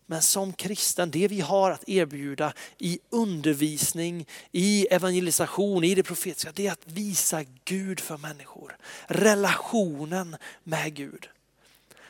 [0.05, 6.51] Men som kristen, det vi har att erbjuda i undervisning, i evangelisation, i det profetiska,
[6.55, 8.77] det är att visa Gud för människor.
[9.08, 11.29] Relationen med Gud.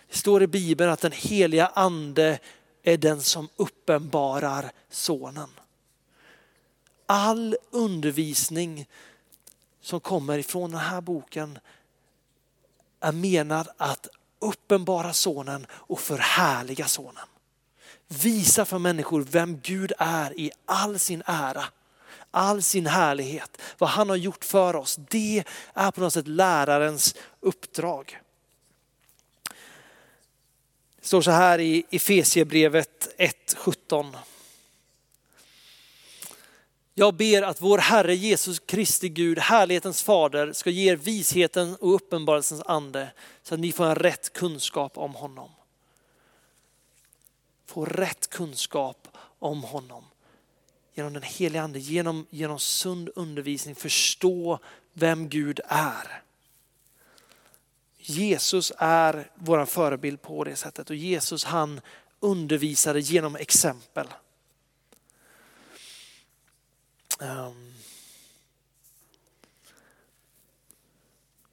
[0.10, 2.40] Det står i Bibeln att den heliga ande
[2.84, 5.50] är den som uppenbarar sonen.
[7.06, 8.88] All undervisning
[9.82, 11.60] som kommer ifrån den här boken
[13.00, 14.08] är menad att
[14.40, 17.28] uppenbara sonen och förhärliga sonen.
[18.08, 21.64] Visa för människor vem Gud är i all sin ära,
[22.32, 25.00] all sin härlighet, vad han har gjort för oss.
[25.10, 28.20] Det är på något sätt lärarens uppdrag.
[31.02, 34.16] Det står så här i Efesiebrevet 1.17.
[36.98, 41.96] Jag ber att vår Herre Jesus Kristi Gud, härlighetens fader, ska ge er visheten och
[41.96, 43.12] uppenbarelsens ande
[43.44, 45.50] så att ni får en rätt kunskap om honom.
[47.66, 49.08] Få rätt kunskap
[49.40, 50.04] om honom.
[50.94, 54.60] Genom den heliga ande, genom, genom sund undervisning förstå
[54.94, 56.24] vem Gud är.
[57.98, 61.82] Jesus är vår förebild på det sättet och Jesus han
[62.20, 64.08] undervisade genom exempel.
[67.20, 67.74] Um.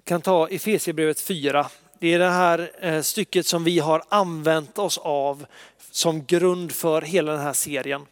[0.05, 1.71] kan ta Efesierbrevet 4.
[1.99, 5.47] Det är det här eh, stycket som vi har använt oss av
[5.91, 8.07] som grund för hela den här serien.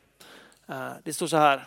[0.68, 1.66] Eh, det står så här.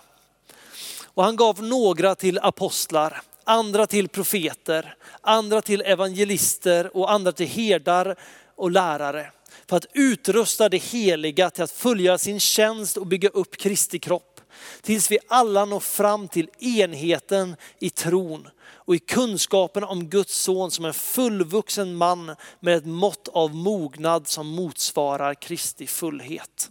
[1.04, 7.48] Och han gav några till apostlar, andra till profeter, andra till evangelister och andra till
[7.48, 8.16] herdar
[8.56, 9.32] och lärare.
[9.68, 14.33] För att utrusta det heliga till att följa sin tjänst och bygga upp Kristi kropp.
[14.82, 18.48] Tills vi alla når fram till enheten i tron
[18.86, 24.28] och i kunskapen om Guds son som en fullvuxen man med ett mått av mognad
[24.28, 26.70] som motsvarar Kristi fullhet.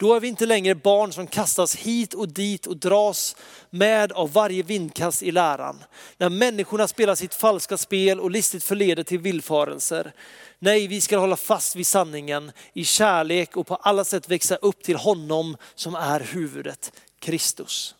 [0.00, 3.36] Då är vi inte längre barn som kastas hit och dit och dras
[3.70, 5.84] med av varje vindkast i läran.
[6.16, 10.12] När människorna spelar sitt falska spel och listigt förleder till villfarelser.
[10.58, 14.82] Nej, vi ska hålla fast vid sanningen i kärlek och på alla sätt växa upp
[14.82, 17.94] till honom som är huvudet, Kristus.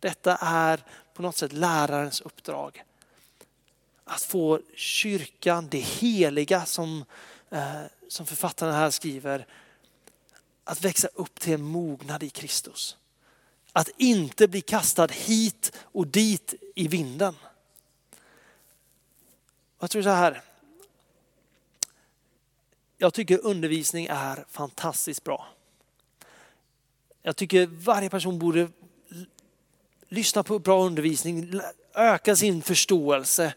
[0.00, 0.84] Detta är
[1.14, 2.84] på något sätt lärarens uppdrag.
[4.04, 7.04] Att få kyrkan, det heliga som,
[7.50, 9.46] eh, som författarna här skriver,
[10.64, 12.96] att växa upp till en mognad i Kristus.
[13.72, 17.36] Att inte bli kastad hit och dit i vinden.
[19.78, 20.42] Jag tror så här.
[22.96, 25.55] Jag tycker undervisning är fantastiskt bra.
[27.26, 28.68] Jag tycker varje person borde
[30.08, 31.60] lyssna på bra undervisning,
[31.94, 33.54] öka sin förståelse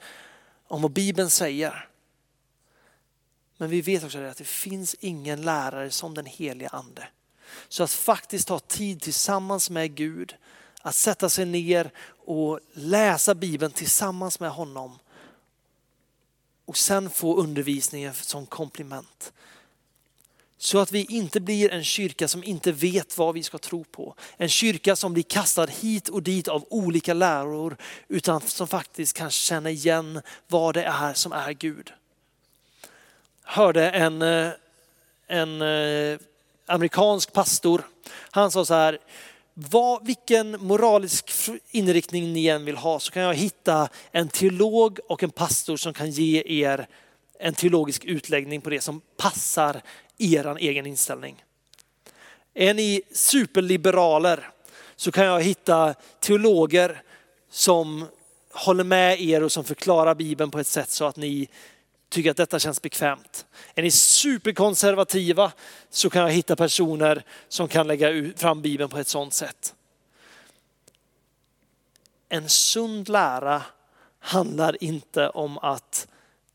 [0.67, 1.89] om vad Bibeln säger.
[3.58, 7.08] Men vi vet också att det finns ingen lärare som den heliga ande.
[7.67, 10.36] Så att faktiskt ta tid tillsammans med Gud,
[10.82, 11.91] att sätta sig ner
[12.25, 14.99] och läsa Bibeln tillsammans med honom.
[16.65, 19.34] Och sen få undervisningen som komplement.
[20.61, 24.15] Så att vi inte blir en kyrka som inte vet vad vi ska tro på.
[24.37, 29.31] En kyrka som blir kastad hit och dit av olika läror utan som faktiskt kan
[29.31, 31.93] känna igen vad det är som är Gud.
[33.45, 34.51] Jag Hörde en, eh,
[35.27, 36.19] en eh,
[36.65, 37.87] amerikansk pastor,
[38.31, 38.99] han sa så här,
[39.53, 41.31] vad, vilken moralisk
[41.71, 45.93] inriktning ni än vill ha så kan jag hitta en teolog och en pastor som
[45.93, 46.87] kan ge er
[47.39, 49.81] en teologisk utläggning på det som passar
[50.19, 51.43] er egen inställning.
[52.53, 54.49] Är ni superliberaler
[54.95, 57.01] så kan jag hitta teologer
[57.50, 58.06] som
[58.52, 61.50] håller med er och som förklarar Bibeln på ett sätt så att ni
[62.10, 63.46] tycker att detta känns bekvämt.
[63.75, 65.52] Är ni superkonservativa
[65.89, 69.75] så kan jag hitta personer som kan lägga fram Bibeln på ett sådant sätt.
[72.29, 73.62] En sund lära
[74.19, 76.08] handlar inte om att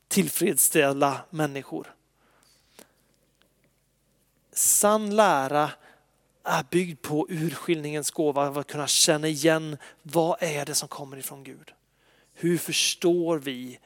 [0.09, 1.95] tillfredsställa människor
[4.55, 5.71] sann lära
[6.45, 11.45] är byggd på urskiljningens gåva, att kunna känna igen vad är det som kommer ifrån
[11.45, 11.73] Gud.
[12.35, 13.79] Hur förstår vi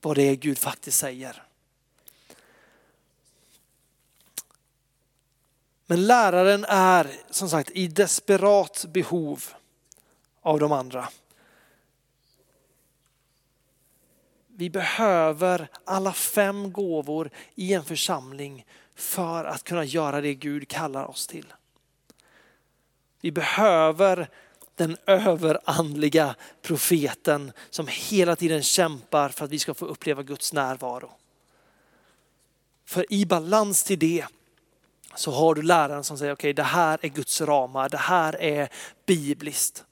[0.00, 1.42] vad det är Gud faktiskt säger?
[5.86, 9.44] Men läraren är som sagt i desperat behov
[10.40, 11.08] av de andra.
[14.46, 21.04] Vi behöver alla fem gåvor i en församling för att kunna göra det Gud kallar
[21.04, 21.52] oss till.
[23.20, 24.28] Vi behöver
[24.76, 31.10] den överandliga profeten som hela tiden kämpar för att vi ska få uppleva Guds närvaro.
[32.84, 34.24] För i balans till det
[35.14, 38.42] så har du läraren som säger okej okay, det här är Guds ramar, det här
[38.42, 38.68] är
[39.06, 39.84] bibliskt.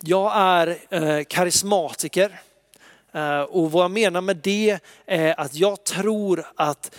[0.00, 2.40] Jag är eh, karismatiker
[3.12, 6.94] eh, och vad jag menar med det är att jag tror att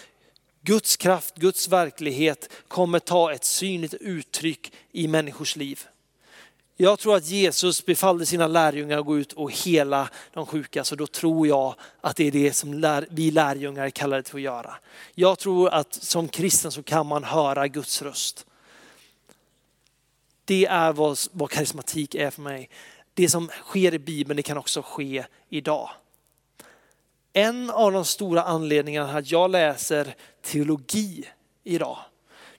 [0.61, 5.87] Guds kraft, Guds verklighet kommer ta ett synligt uttryck i människors liv.
[6.81, 10.95] Jag tror att Jesus befallde sina lärjungar att gå ut och hela de sjuka, så
[10.95, 14.75] då tror jag att det är det som vi lärjungar är kallade till att göra.
[15.15, 18.45] Jag tror att som kristen så kan man höra Guds röst.
[20.45, 22.69] Det är vad, vad karismatik är för mig.
[23.13, 25.89] Det som sker i Bibeln, det kan också ske idag.
[27.33, 31.25] En av de stora anledningarna att jag läser teologi
[31.63, 31.97] idag,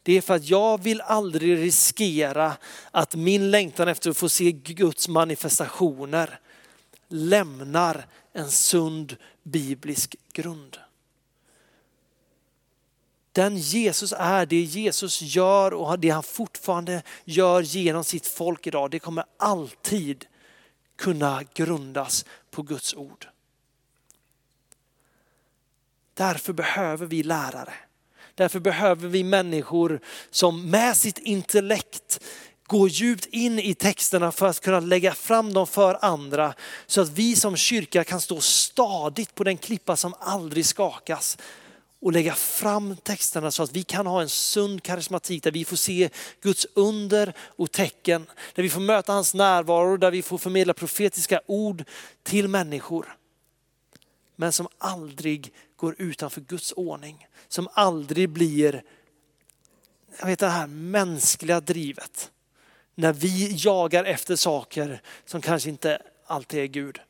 [0.03, 2.57] det är för att jag vill aldrig riskera
[2.91, 6.41] att min längtan efter att få se Guds manifestationer
[7.09, 10.79] lämnar en sund biblisk grund.
[13.33, 18.91] Den Jesus är, det Jesus gör och det han fortfarande gör genom sitt folk idag,
[18.91, 20.27] det kommer alltid
[20.97, 23.29] kunna grundas på Guds ord.
[26.21, 27.75] Därför behöver vi lärare.
[28.35, 30.01] Därför behöver vi människor
[30.31, 32.21] som med sitt intellekt
[32.67, 36.55] går djupt in i texterna för att kunna lägga fram dem för andra.
[36.87, 41.39] Så att vi som kyrka kan stå stadigt på den klippa som aldrig skakas
[42.01, 45.77] och lägga fram texterna så att vi kan ha en sund karismatik där vi får
[45.77, 46.11] se
[46.41, 51.41] Guds under och tecken, där vi får möta hans närvaro, där vi får förmedla profetiska
[51.47, 51.85] ord
[52.23, 53.17] till människor.
[54.37, 58.83] Men som aldrig går utanför Guds ordning, som aldrig blir
[60.19, 62.33] jag vet det här mänskliga drivet.
[62.95, 67.01] När vi jagar efter saker som kanske inte alltid är Gud.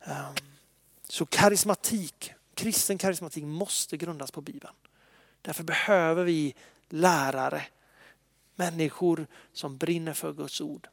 [0.00, 0.34] Ehm,
[1.08, 4.74] så karismatik kristen karismatik måste grundas på Bibeln.
[5.42, 6.54] Därför behöver vi
[6.88, 7.62] lärare,
[8.54, 10.88] människor som brinner för Guds ord.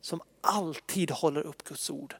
[0.00, 2.14] Som alltid håller upp Guds ord.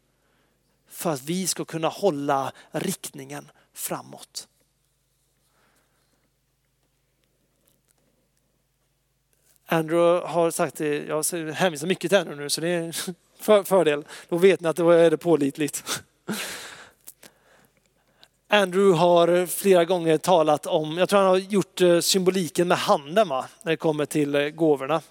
[0.88, 4.48] För att vi ska kunna hålla riktningen framåt.
[9.66, 12.82] Andrew har sagt det, jag hänvisar mycket till Andrew nu så det är
[13.58, 14.04] en fördel.
[14.28, 16.02] Då vet ni att det är pålitligt.
[18.48, 23.28] Andrew har flera gånger talat om, jag tror han har gjort eh, symboliken med handen
[23.28, 23.48] va?
[23.62, 25.02] när det kommer till eh, gåvorna.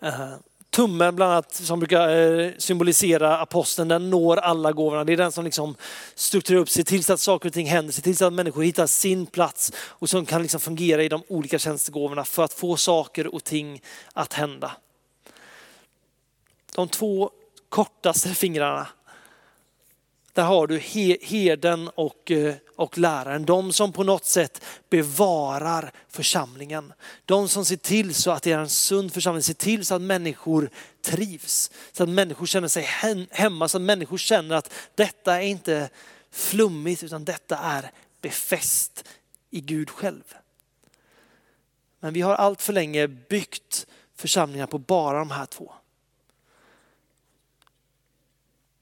[0.00, 0.32] Eh,
[0.70, 5.04] Tummen bland annat som brukar eh, symbolisera aposteln, den når alla gåvorna.
[5.04, 5.76] Det är den som liksom
[6.14, 8.62] strukturerar upp, ser till så att saker och ting händer, ser till så att människor
[8.62, 12.76] hittar sin plats och som kan liksom fungera i de olika tjänstegåvorna för att få
[12.76, 14.72] saker och ting att hända.
[16.74, 17.30] De två
[17.68, 18.86] kortaste fingrarna
[20.32, 20.78] där har du
[21.22, 23.44] herden och, eh, och läraren.
[23.44, 26.92] De som på något sätt bevarar församlingen.
[27.24, 30.02] De som ser till så att det är en sund församling, ser till så att
[30.02, 30.70] människor
[31.02, 31.70] trivs.
[31.92, 32.82] Så att människor känner sig
[33.30, 35.88] hemma, så att människor känner att detta är inte
[36.30, 39.04] flummigt utan detta är befäst
[39.50, 40.34] i Gud själv.
[42.00, 45.72] Men vi har allt för länge byggt församlingar på bara de här två.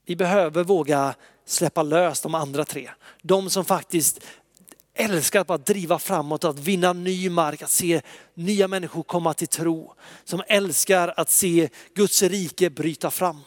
[0.05, 1.15] Vi behöver våga
[1.47, 2.91] släppa lös de andra tre.
[3.23, 4.21] De som faktiskt
[4.95, 8.03] älskar att bara driva framåt, att vinna ny mark, att se
[8.35, 9.95] nya människor komma till tro.
[10.25, 13.41] Som älskar att se Guds rike bryta fram.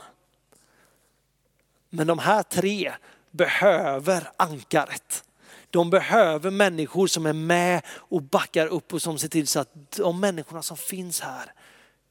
[1.89, 2.93] Men de här tre
[3.31, 5.23] behöver ankaret.
[5.69, 9.91] De behöver människor som är med och backar upp och som ser till så att
[9.95, 11.53] de människorna som finns här,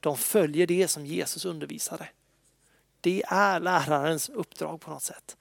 [0.01, 2.09] de följer det som Jesus undervisade.
[3.01, 5.37] Det är lärarens uppdrag på något sätt.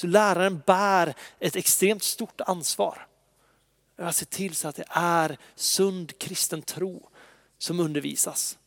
[0.00, 3.06] Så läraren bär ett extremt stort ansvar.
[3.96, 7.08] Att se till så att det är sund kristen tro
[7.58, 8.58] som undervisas.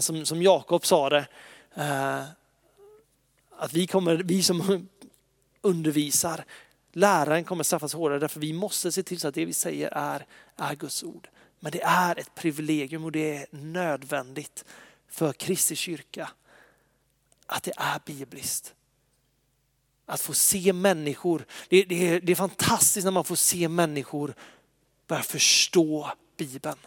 [0.00, 1.26] Som, som Jakob sa det,
[1.74, 2.22] eh,
[3.50, 4.88] att vi, kommer, vi som
[5.60, 6.44] undervisar,
[6.92, 10.26] läraren kommer straffas hårdare därför vi måste se till så att det vi säger är,
[10.56, 11.28] är Guds ord.
[11.60, 14.64] Men det är ett privilegium och det är nödvändigt
[15.08, 16.30] för Kristi kyrka
[17.46, 18.74] att det är bibliskt.
[20.06, 24.34] Att få se människor, det, det, det är fantastiskt när man får se människor
[25.06, 26.78] börja förstå Bibeln.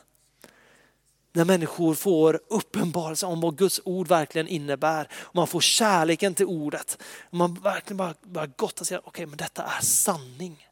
[1.33, 5.09] När människor får uppenbarelse om vad Guds ord verkligen innebär.
[5.13, 6.97] Och man får kärleken till ordet.
[7.29, 10.67] Och man verkligen bara, bara gott att säga, okej okay, men detta är sanning.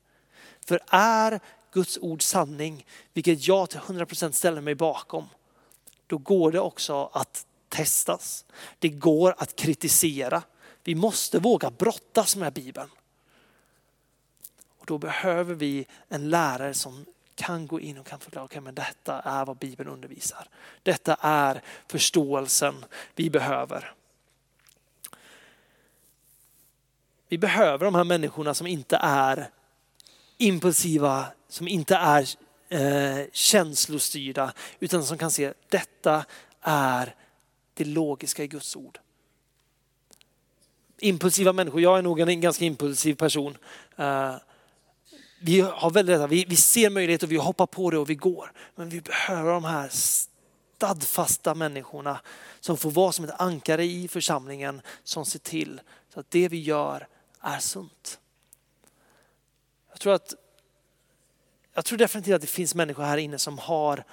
[0.65, 1.39] För är
[1.73, 5.29] Guds ord sanning, vilket jag till 100% ställer mig bakom,
[6.07, 8.45] då går det också att testas.
[8.79, 10.43] Det går att kritisera.
[10.87, 12.89] Vi måste våga brottas med Bibeln.
[14.77, 18.75] Och då behöver vi en lärare som kan gå in och kan förklara, okay, men
[18.75, 20.49] detta är vad Bibeln undervisar.
[20.83, 22.85] Detta är förståelsen
[23.15, 23.93] vi behöver.
[27.27, 29.49] Vi behöver de här människorna som inte är
[30.37, 32.27] impulsiva, som inte är
[32.69, 36.25] eh, känslostyrda, utan som kan se detta
[36.61, 37.15] är
[37.73, 38.99] det logiska i Guds ord.
[40.99, 43.57] Impulsiva människor, jag är nog en ganska impulsiv person.
[43.95, 44.35] Eh,
[45.39, 48.51] vi, har väldigt, vi, vi ser möjligheter, vi hoppar på det och vi går.
[48.75, 52.19] Men vi behöver de här stadfasta människorna
[52.59, 55.81] som får vara som ett ankare i församlingen som ser till
[56.13, 57.07] så att det vi gör
[57.41, 58.19] är sunt.
[59.89, 60.33] Jag tror, att,
[61.73, 64.03] jag tror definitivt att det finns människor här inne som har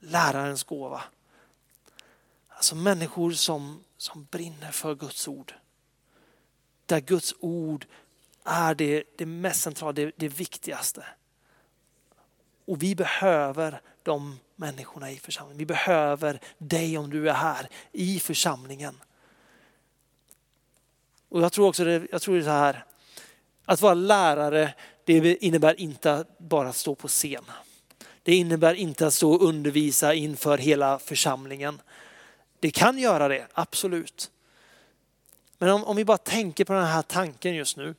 [0.00, 1.02] lärarens gåva.
[2.48, 5.54] Alltså människor som, som brinner för Guds ord.
[6.92, 7.86] Där Guds ord
[8.44, 11.04] är det, det mest centrala, det, det viktigaste.
[12.64, 15.58] Och vi behöver de människorna i församlingen.
[15.58, 18.94] Vi behöver dig om du är här i församlingen.
[21.28, 22.84] Och jag tror också det, jag tror det är så här,
[23.64, 24.74] att vara lärare
[25.04, 27.44] det innebär inte bara att stå på scen.
[28.22, 31.80] Det innebär inte att stå och undervisa inför hela församlingen.
[32.60, 34.31] Det kan göra det, absolut.
[35.62, 37.94] Men om, om vi bara tänker på den här tanken just nu.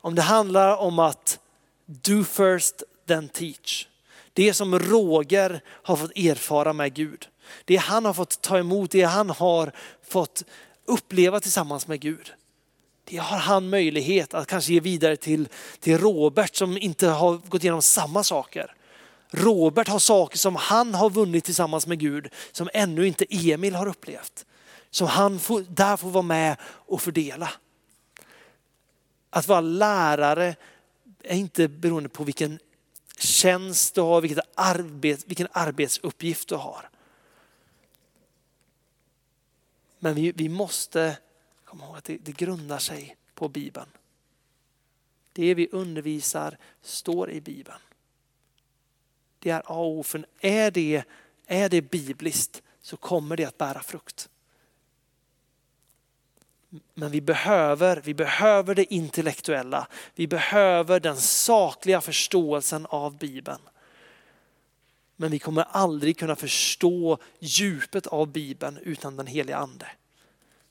[0.00, 1.38] Om det handlar om att
[1.86, 3.86] do first then teach.
[4.32, 7.28] Det som Roger har fått erfara med Gud.
[7.64, 9.72] Det han har fått ta emot, det han har
[10.08, 10.44] fått
[10.84, 12.32] uppleva tillsammans med Gud.
[13.04, 15.48] Det har han möjlighet att kanske ge vidare till,
[15.80, 18.74] till Robert som inte har gått igenom samma saker.
[19.30, 23.86] Robert har saker som han har vunnit tillsammans med Gud som ännu inte Emil har
[23.86, 24.46] upplevt.
[24.94, 27.50] Som han får, där får vara med och fördela.
[29.30, 30.56] Att vara lärare
[31.22, 32.58] är inte beroende på vilken
[33.18, 36.90] tjänst du har, vilket arbet, vilken arbetsuppgift du har.
[39.98, 41.18] Men vi, vi måste
[41.64, 43.88] komma ihåg att det, det grundar sig på Bibeln.
[45.32, 47.80] Det vi undervisar står i Bibeln.
[49.38, 51.04] Det är A och O, för är det,
[51.46, 54.28] är det bibliskt så kommer det att bära frukt.
[56.94, 59.86] Men vi behöver, vi behöver det intellektuella.
[60.14, 63.60] Vi behöver den sakliga förståelsen av Bibeln.
[65.16, 69.86] Men vi kommer aldrig kunna förstå djupet av Bibeln utan den heliga ande.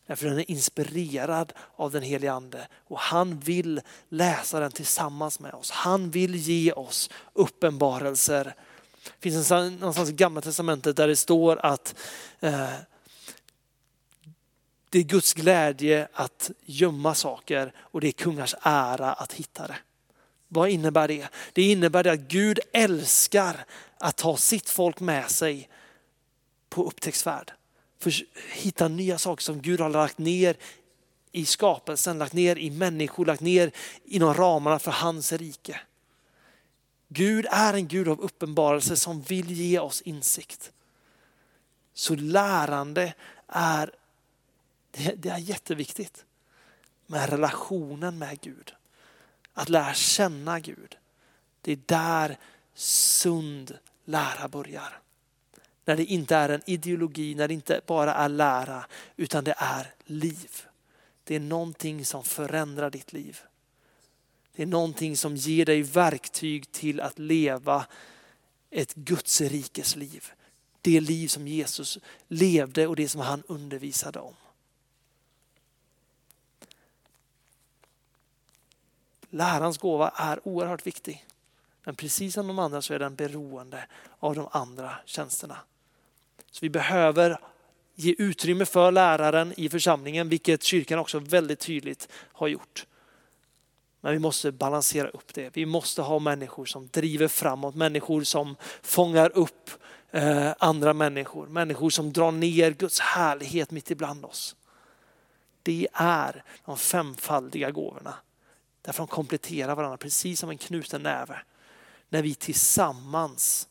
[0.07, 5.53] Därför den är inspirerad av den helige ande och han vill läsa den tillsammans med
[5.53, 5.71] oss.
[5.71, 8.55] Han vill ge oss uppenbarelser.
[9.03, 11.95] Det finns någonstans i gamla testamentet där det står att
[12.39, 12.69] eh,
[14.93, 19.77] det är Guds glädje att gömma saker och det är kungars ära att hitta det.
[20.47, 21.27] Vad innebär det?
[21.53, 23.65] Det innebär att Gud älskar
[23.97, 25.69] att ta sitt folk med sig
[26.69, 27.51] på upptäcktsfärd.
[27.99, 28.13] För
[28.53, 30.57] hitta nya saker som Gud har lagt ner
[31.31, 33.71] i skapelsen, lagt ner i människor, lagt ner
[34.05, 35.79] inom ramarna för hans rike.
[37.07, 40.71] Gud är en Gud av uppenbarelse som vill ge oss insikt.
[41.93, 43.13] Så lärande
[43.47, 43.91] är,
[44.93, 46.25] det är jätteviktigt.
[47.07, 48.73] med relationen med Gud.
[49.53, 50.97] Att lära känna Gud.
[51.61, 52.37] Det är där
[52.73, 54.99] sund lära börjar.
[55.85, 58.85] När det inte är en ideologi, när det inte bara är lära,
[59.15, 60.61] utan det är liv.
[61.23, 63.39] Det är någonting som förändrar ditt liv.
[64.55, 67.85] Det är någonting som ger dig verktyg till att leva
[68.69, 70.31] ett Guds rikes liv.
[70.81, 74.35] Det liv som Jesus levde och det som han undervisade om.
[79.33, 81.25] Lärans gåva är oerhört viktig.
[81.83, 83.85] Men precis som de andra så är den beroende
[84.19, 85.57] av de andra tjänsterna.
[86.51, 87.39] Så vi behöver
[87.95, 92.85] ge utrymme för läraren i församlingen, vilket kyrkan också väldigt tydligt har gjort.
[94.01, 95.57] Men vi måste balansera upp det.
[95.57, 99.69] Vi måste ha människor som driver framåt, människor som fångar upp
[100.11, 104.55] eh, andra människor, människor som drar ner Guds härlighet mitt ibland oss.
[105.63, 108.13] Det är de femfaldiga gåvorna.
[108.83, 111.39] Därför de kompletterar varandra precis som en knuten näve.
[112.09, 113.67] När vi tillsammans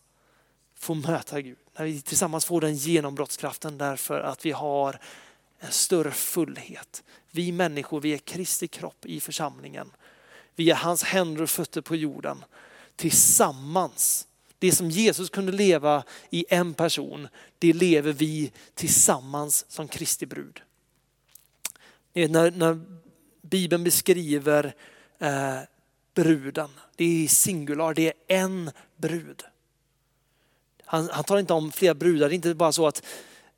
[0.75, 1.59] får möta Gud.
[1.79, 5.01] När vi tillsammans får den genombrottskraften därför att vi har
[5.59, 7.03] en större fullhet.
[7.31, 9.91] Vi människor, vi är Kristi kropp i församlingen.
[10.55, 12.45] Vi är hans händer och fötter på jorden.
[12.97, 14.27] Tillsammans.
[14.59, 20.63] Det som Jesus kunde leva i en person, det lever vi tillsammans som Kristi brud.
[22.13, 22.81] När, när
[23.43, 24.75] Bibeln beskriver
[25.23, 25.59] eh,
[26.15, 29.43] bruden, det är singular, det är en brud.
[30.85, 33.03] Han, han tar inte om flera brudar, det är inte bara så att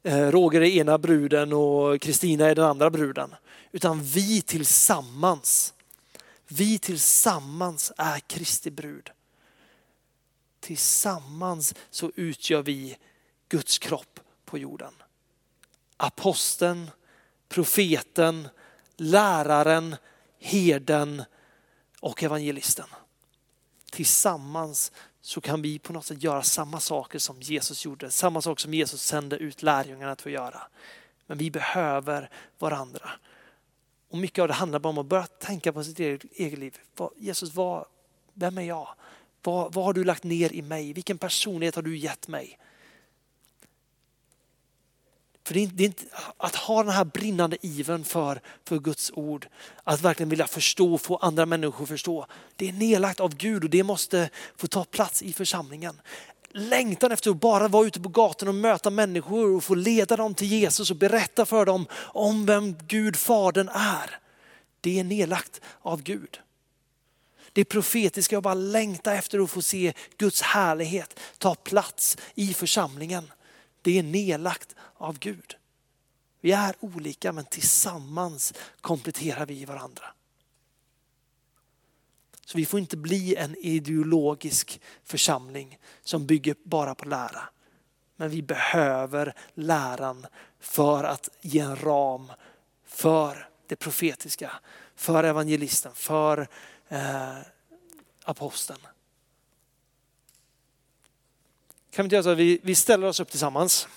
[0.03, 3.35] eh, Roger är ena bruden och Kristina är den andra bruden.
[3.73, 5.75] Utan vi tillsammans,
[6.49, 9.11] vi tillsammans är Kristi brud.
[10.61, 12.97] Tillsammans så utgör vi
[13.49, 14.93] Guds kropp på jorden.
[15.97, 16.91] Aposteln,
[17.49, 18.49] profeten,
[18.97, 19.97] läraren,
[20.39, 21.23] herden
[22.05, 22.87] och evangelisten.
[23.93, 28.61] Tillsammans så kan vi på något sätt göra samma saker som Jesus gjorde, samma sak
[28.61, 30.63] som Jesus sände ut lärjungarna att få göra.
[31.27, 33.11] Men vi behöver varandra.
[34.11, 36.79] Och mycket av det handlar bara om att börja tänka på sitt eget liv.
[37.17, 37.85] Jesus, vad,
[38.35, 38.89] vem är jag?
[39.43, 40.93] Vad, vad har du lagt ner i mig?
[40.93, 42.59] Vilken personlighet har du gett mig?
[45.47, 46.05] För det är, det är inte,
[46.37, 49.49] att ha den här brinnande iven för, för Guds ord,
[49.85, 52.27] att verkligen vilja förstå, få andra människor att förstå.
[52.57, 56.01] Det är nedlagt av Gud och det måste få ta plats i församlingen.
[56.51, 60.35] Längtan efter att bara vara ute på gatan och möta människor och få leda dem
[60.35, 64.19] till Jesus och berätta för dem om vem Gud Fadern är.
[64.81, 66.41] Det är nedlagt av Gud.
[67.53, 73.31] Det profetiska jag bara längta efter att få se Guds härlighet ta plats i församlingen.
[73.85, 75.57] Det är nedlagt av Gud.
[76.41, 80.05] Vi är olika men tillsammans kompletterar vi varandra.
[82.47, 87.49] Så vi får inte bli en ideologisk församling som bygger bara på lära.
[88.17, 90.27] Men vi behöver läran
[90.61, 92.33] för att ge en ram
[92.85, 94.53] för det profetiska,
[94.97, 96.49] för evangelisten, för
[96.89, 97.39] eh,
[98.25, 98.81] aposteln.
[101.95, 103.89] Kan vi inte göra så att vi, vi ställer oss upp tillsammans.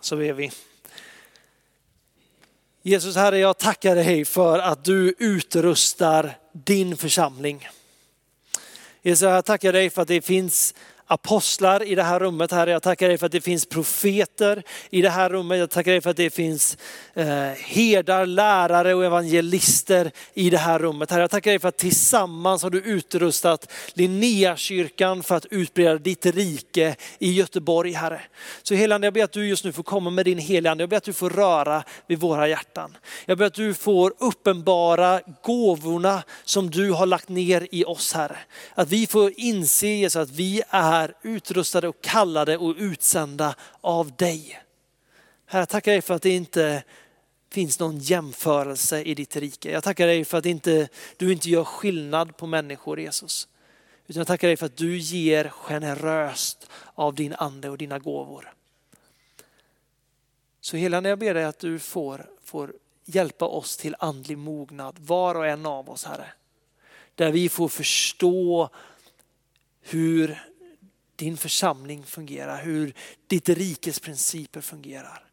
[0.00, 0.50] Så ber vi.
[2.82, 7.68] Jesus Herre, jag tackar dig för att du utrustar din församling.
[9.02, 10.74] Jesus, jag tackar dig för att det finns
[11.08, 12.70] apostlar i det här rummet, Herre.
[12.70, 15.58] Jag tackar dig för att det finns profeter i det här rummet.
[15.58, 16.78] Jag tackar dig för att det finns
[17.14, 21.10] eh, herdar, lärare och evangelister i det här rummet.
[21.10, 21.20] Herre.
[21.20, 26.96] Jag tackar dig för att tillsammans har du utrustat Linneakyrkan för att utbreda ditt rike
[27.18, 28.20] i Göteborg, Herre.
[28.62, 30.82] Så helande, jag ber att du just nu får komma med din helande.
[30.82, 32.96] Jag ber att du får röra vid våra hjärtan.
[33.26, 38.36] Jag ber att du får uppenbara gåvorna som du har lagt ner i oss, Herre.
[38.74, 44.16] Att vi får inse Jesus, att vi är är utrustade och kallade och utsända av
[44.16, 44.62] dig.
[45.46, 46.82] Herre, jag tackar dig för att det inte
[47.50, 49.70] finns någon jämförelse i ditt rike.
[49.70, 53.48] Jag tackar dig för att inte, du inte gör skillnad på människor Jesus.
[54.06, 58.52] Utan jag tackar dig för att du ger generöst av din ande och dina gåvor.
[60.60, 62.72] Så hela när jag ber dig att du får, får
[63.04, 66.32] hjälpa oss till andlig mognad, var och en av oss Herre.
[67.14, 68.70] Där vi får förstå
[69.80, 70.42] hur
[71.18, 72.94] din församling fungerar, hur
[73.26, 75.24] ditt rikes principer fungerar.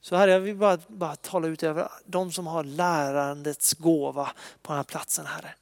[0.00, 4.30] Så här, jag vill bara, bara tala ut över de som har lärandets gåva
[4.62, 5.54] på den här platsen, Herre.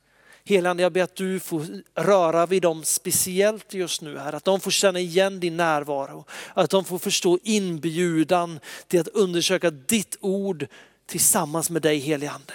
[0.45, 4.33] Helande, jag ber att du får röra vid dem speciellt just nu, här.
[4.33, 6.25] Att de får känna igen din närvaro.
[6.55, 10.67] Att de får förstå inbjudan till att undersöka ditt ord
[11.07, 12.55] tillsammans med dig, helige Ande.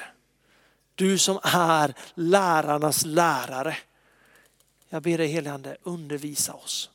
[0.95, 3.77] Du som är lärarnas lärare.
[4.93, 6.89] Jag ber dig heligande undervisa oss.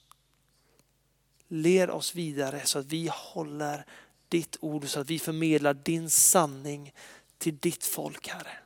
[1.48, 3.86] Led oss vidare så att vi håller
[4.28, 6.94] ditt ord, så att vi förmedlar din sanning
[7.38, 8.58] till ditt folk Herre.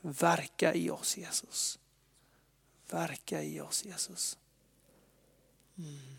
[0.00, 1.78] Verka i oss Jesus.
[2.90, 4.38] Verka i oss Jesus.
[5.78, 6.16] Mm.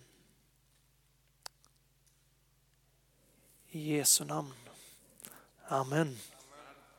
[3.69, 4.53] I Jesu namn.
[5.67, 6.17] Amen.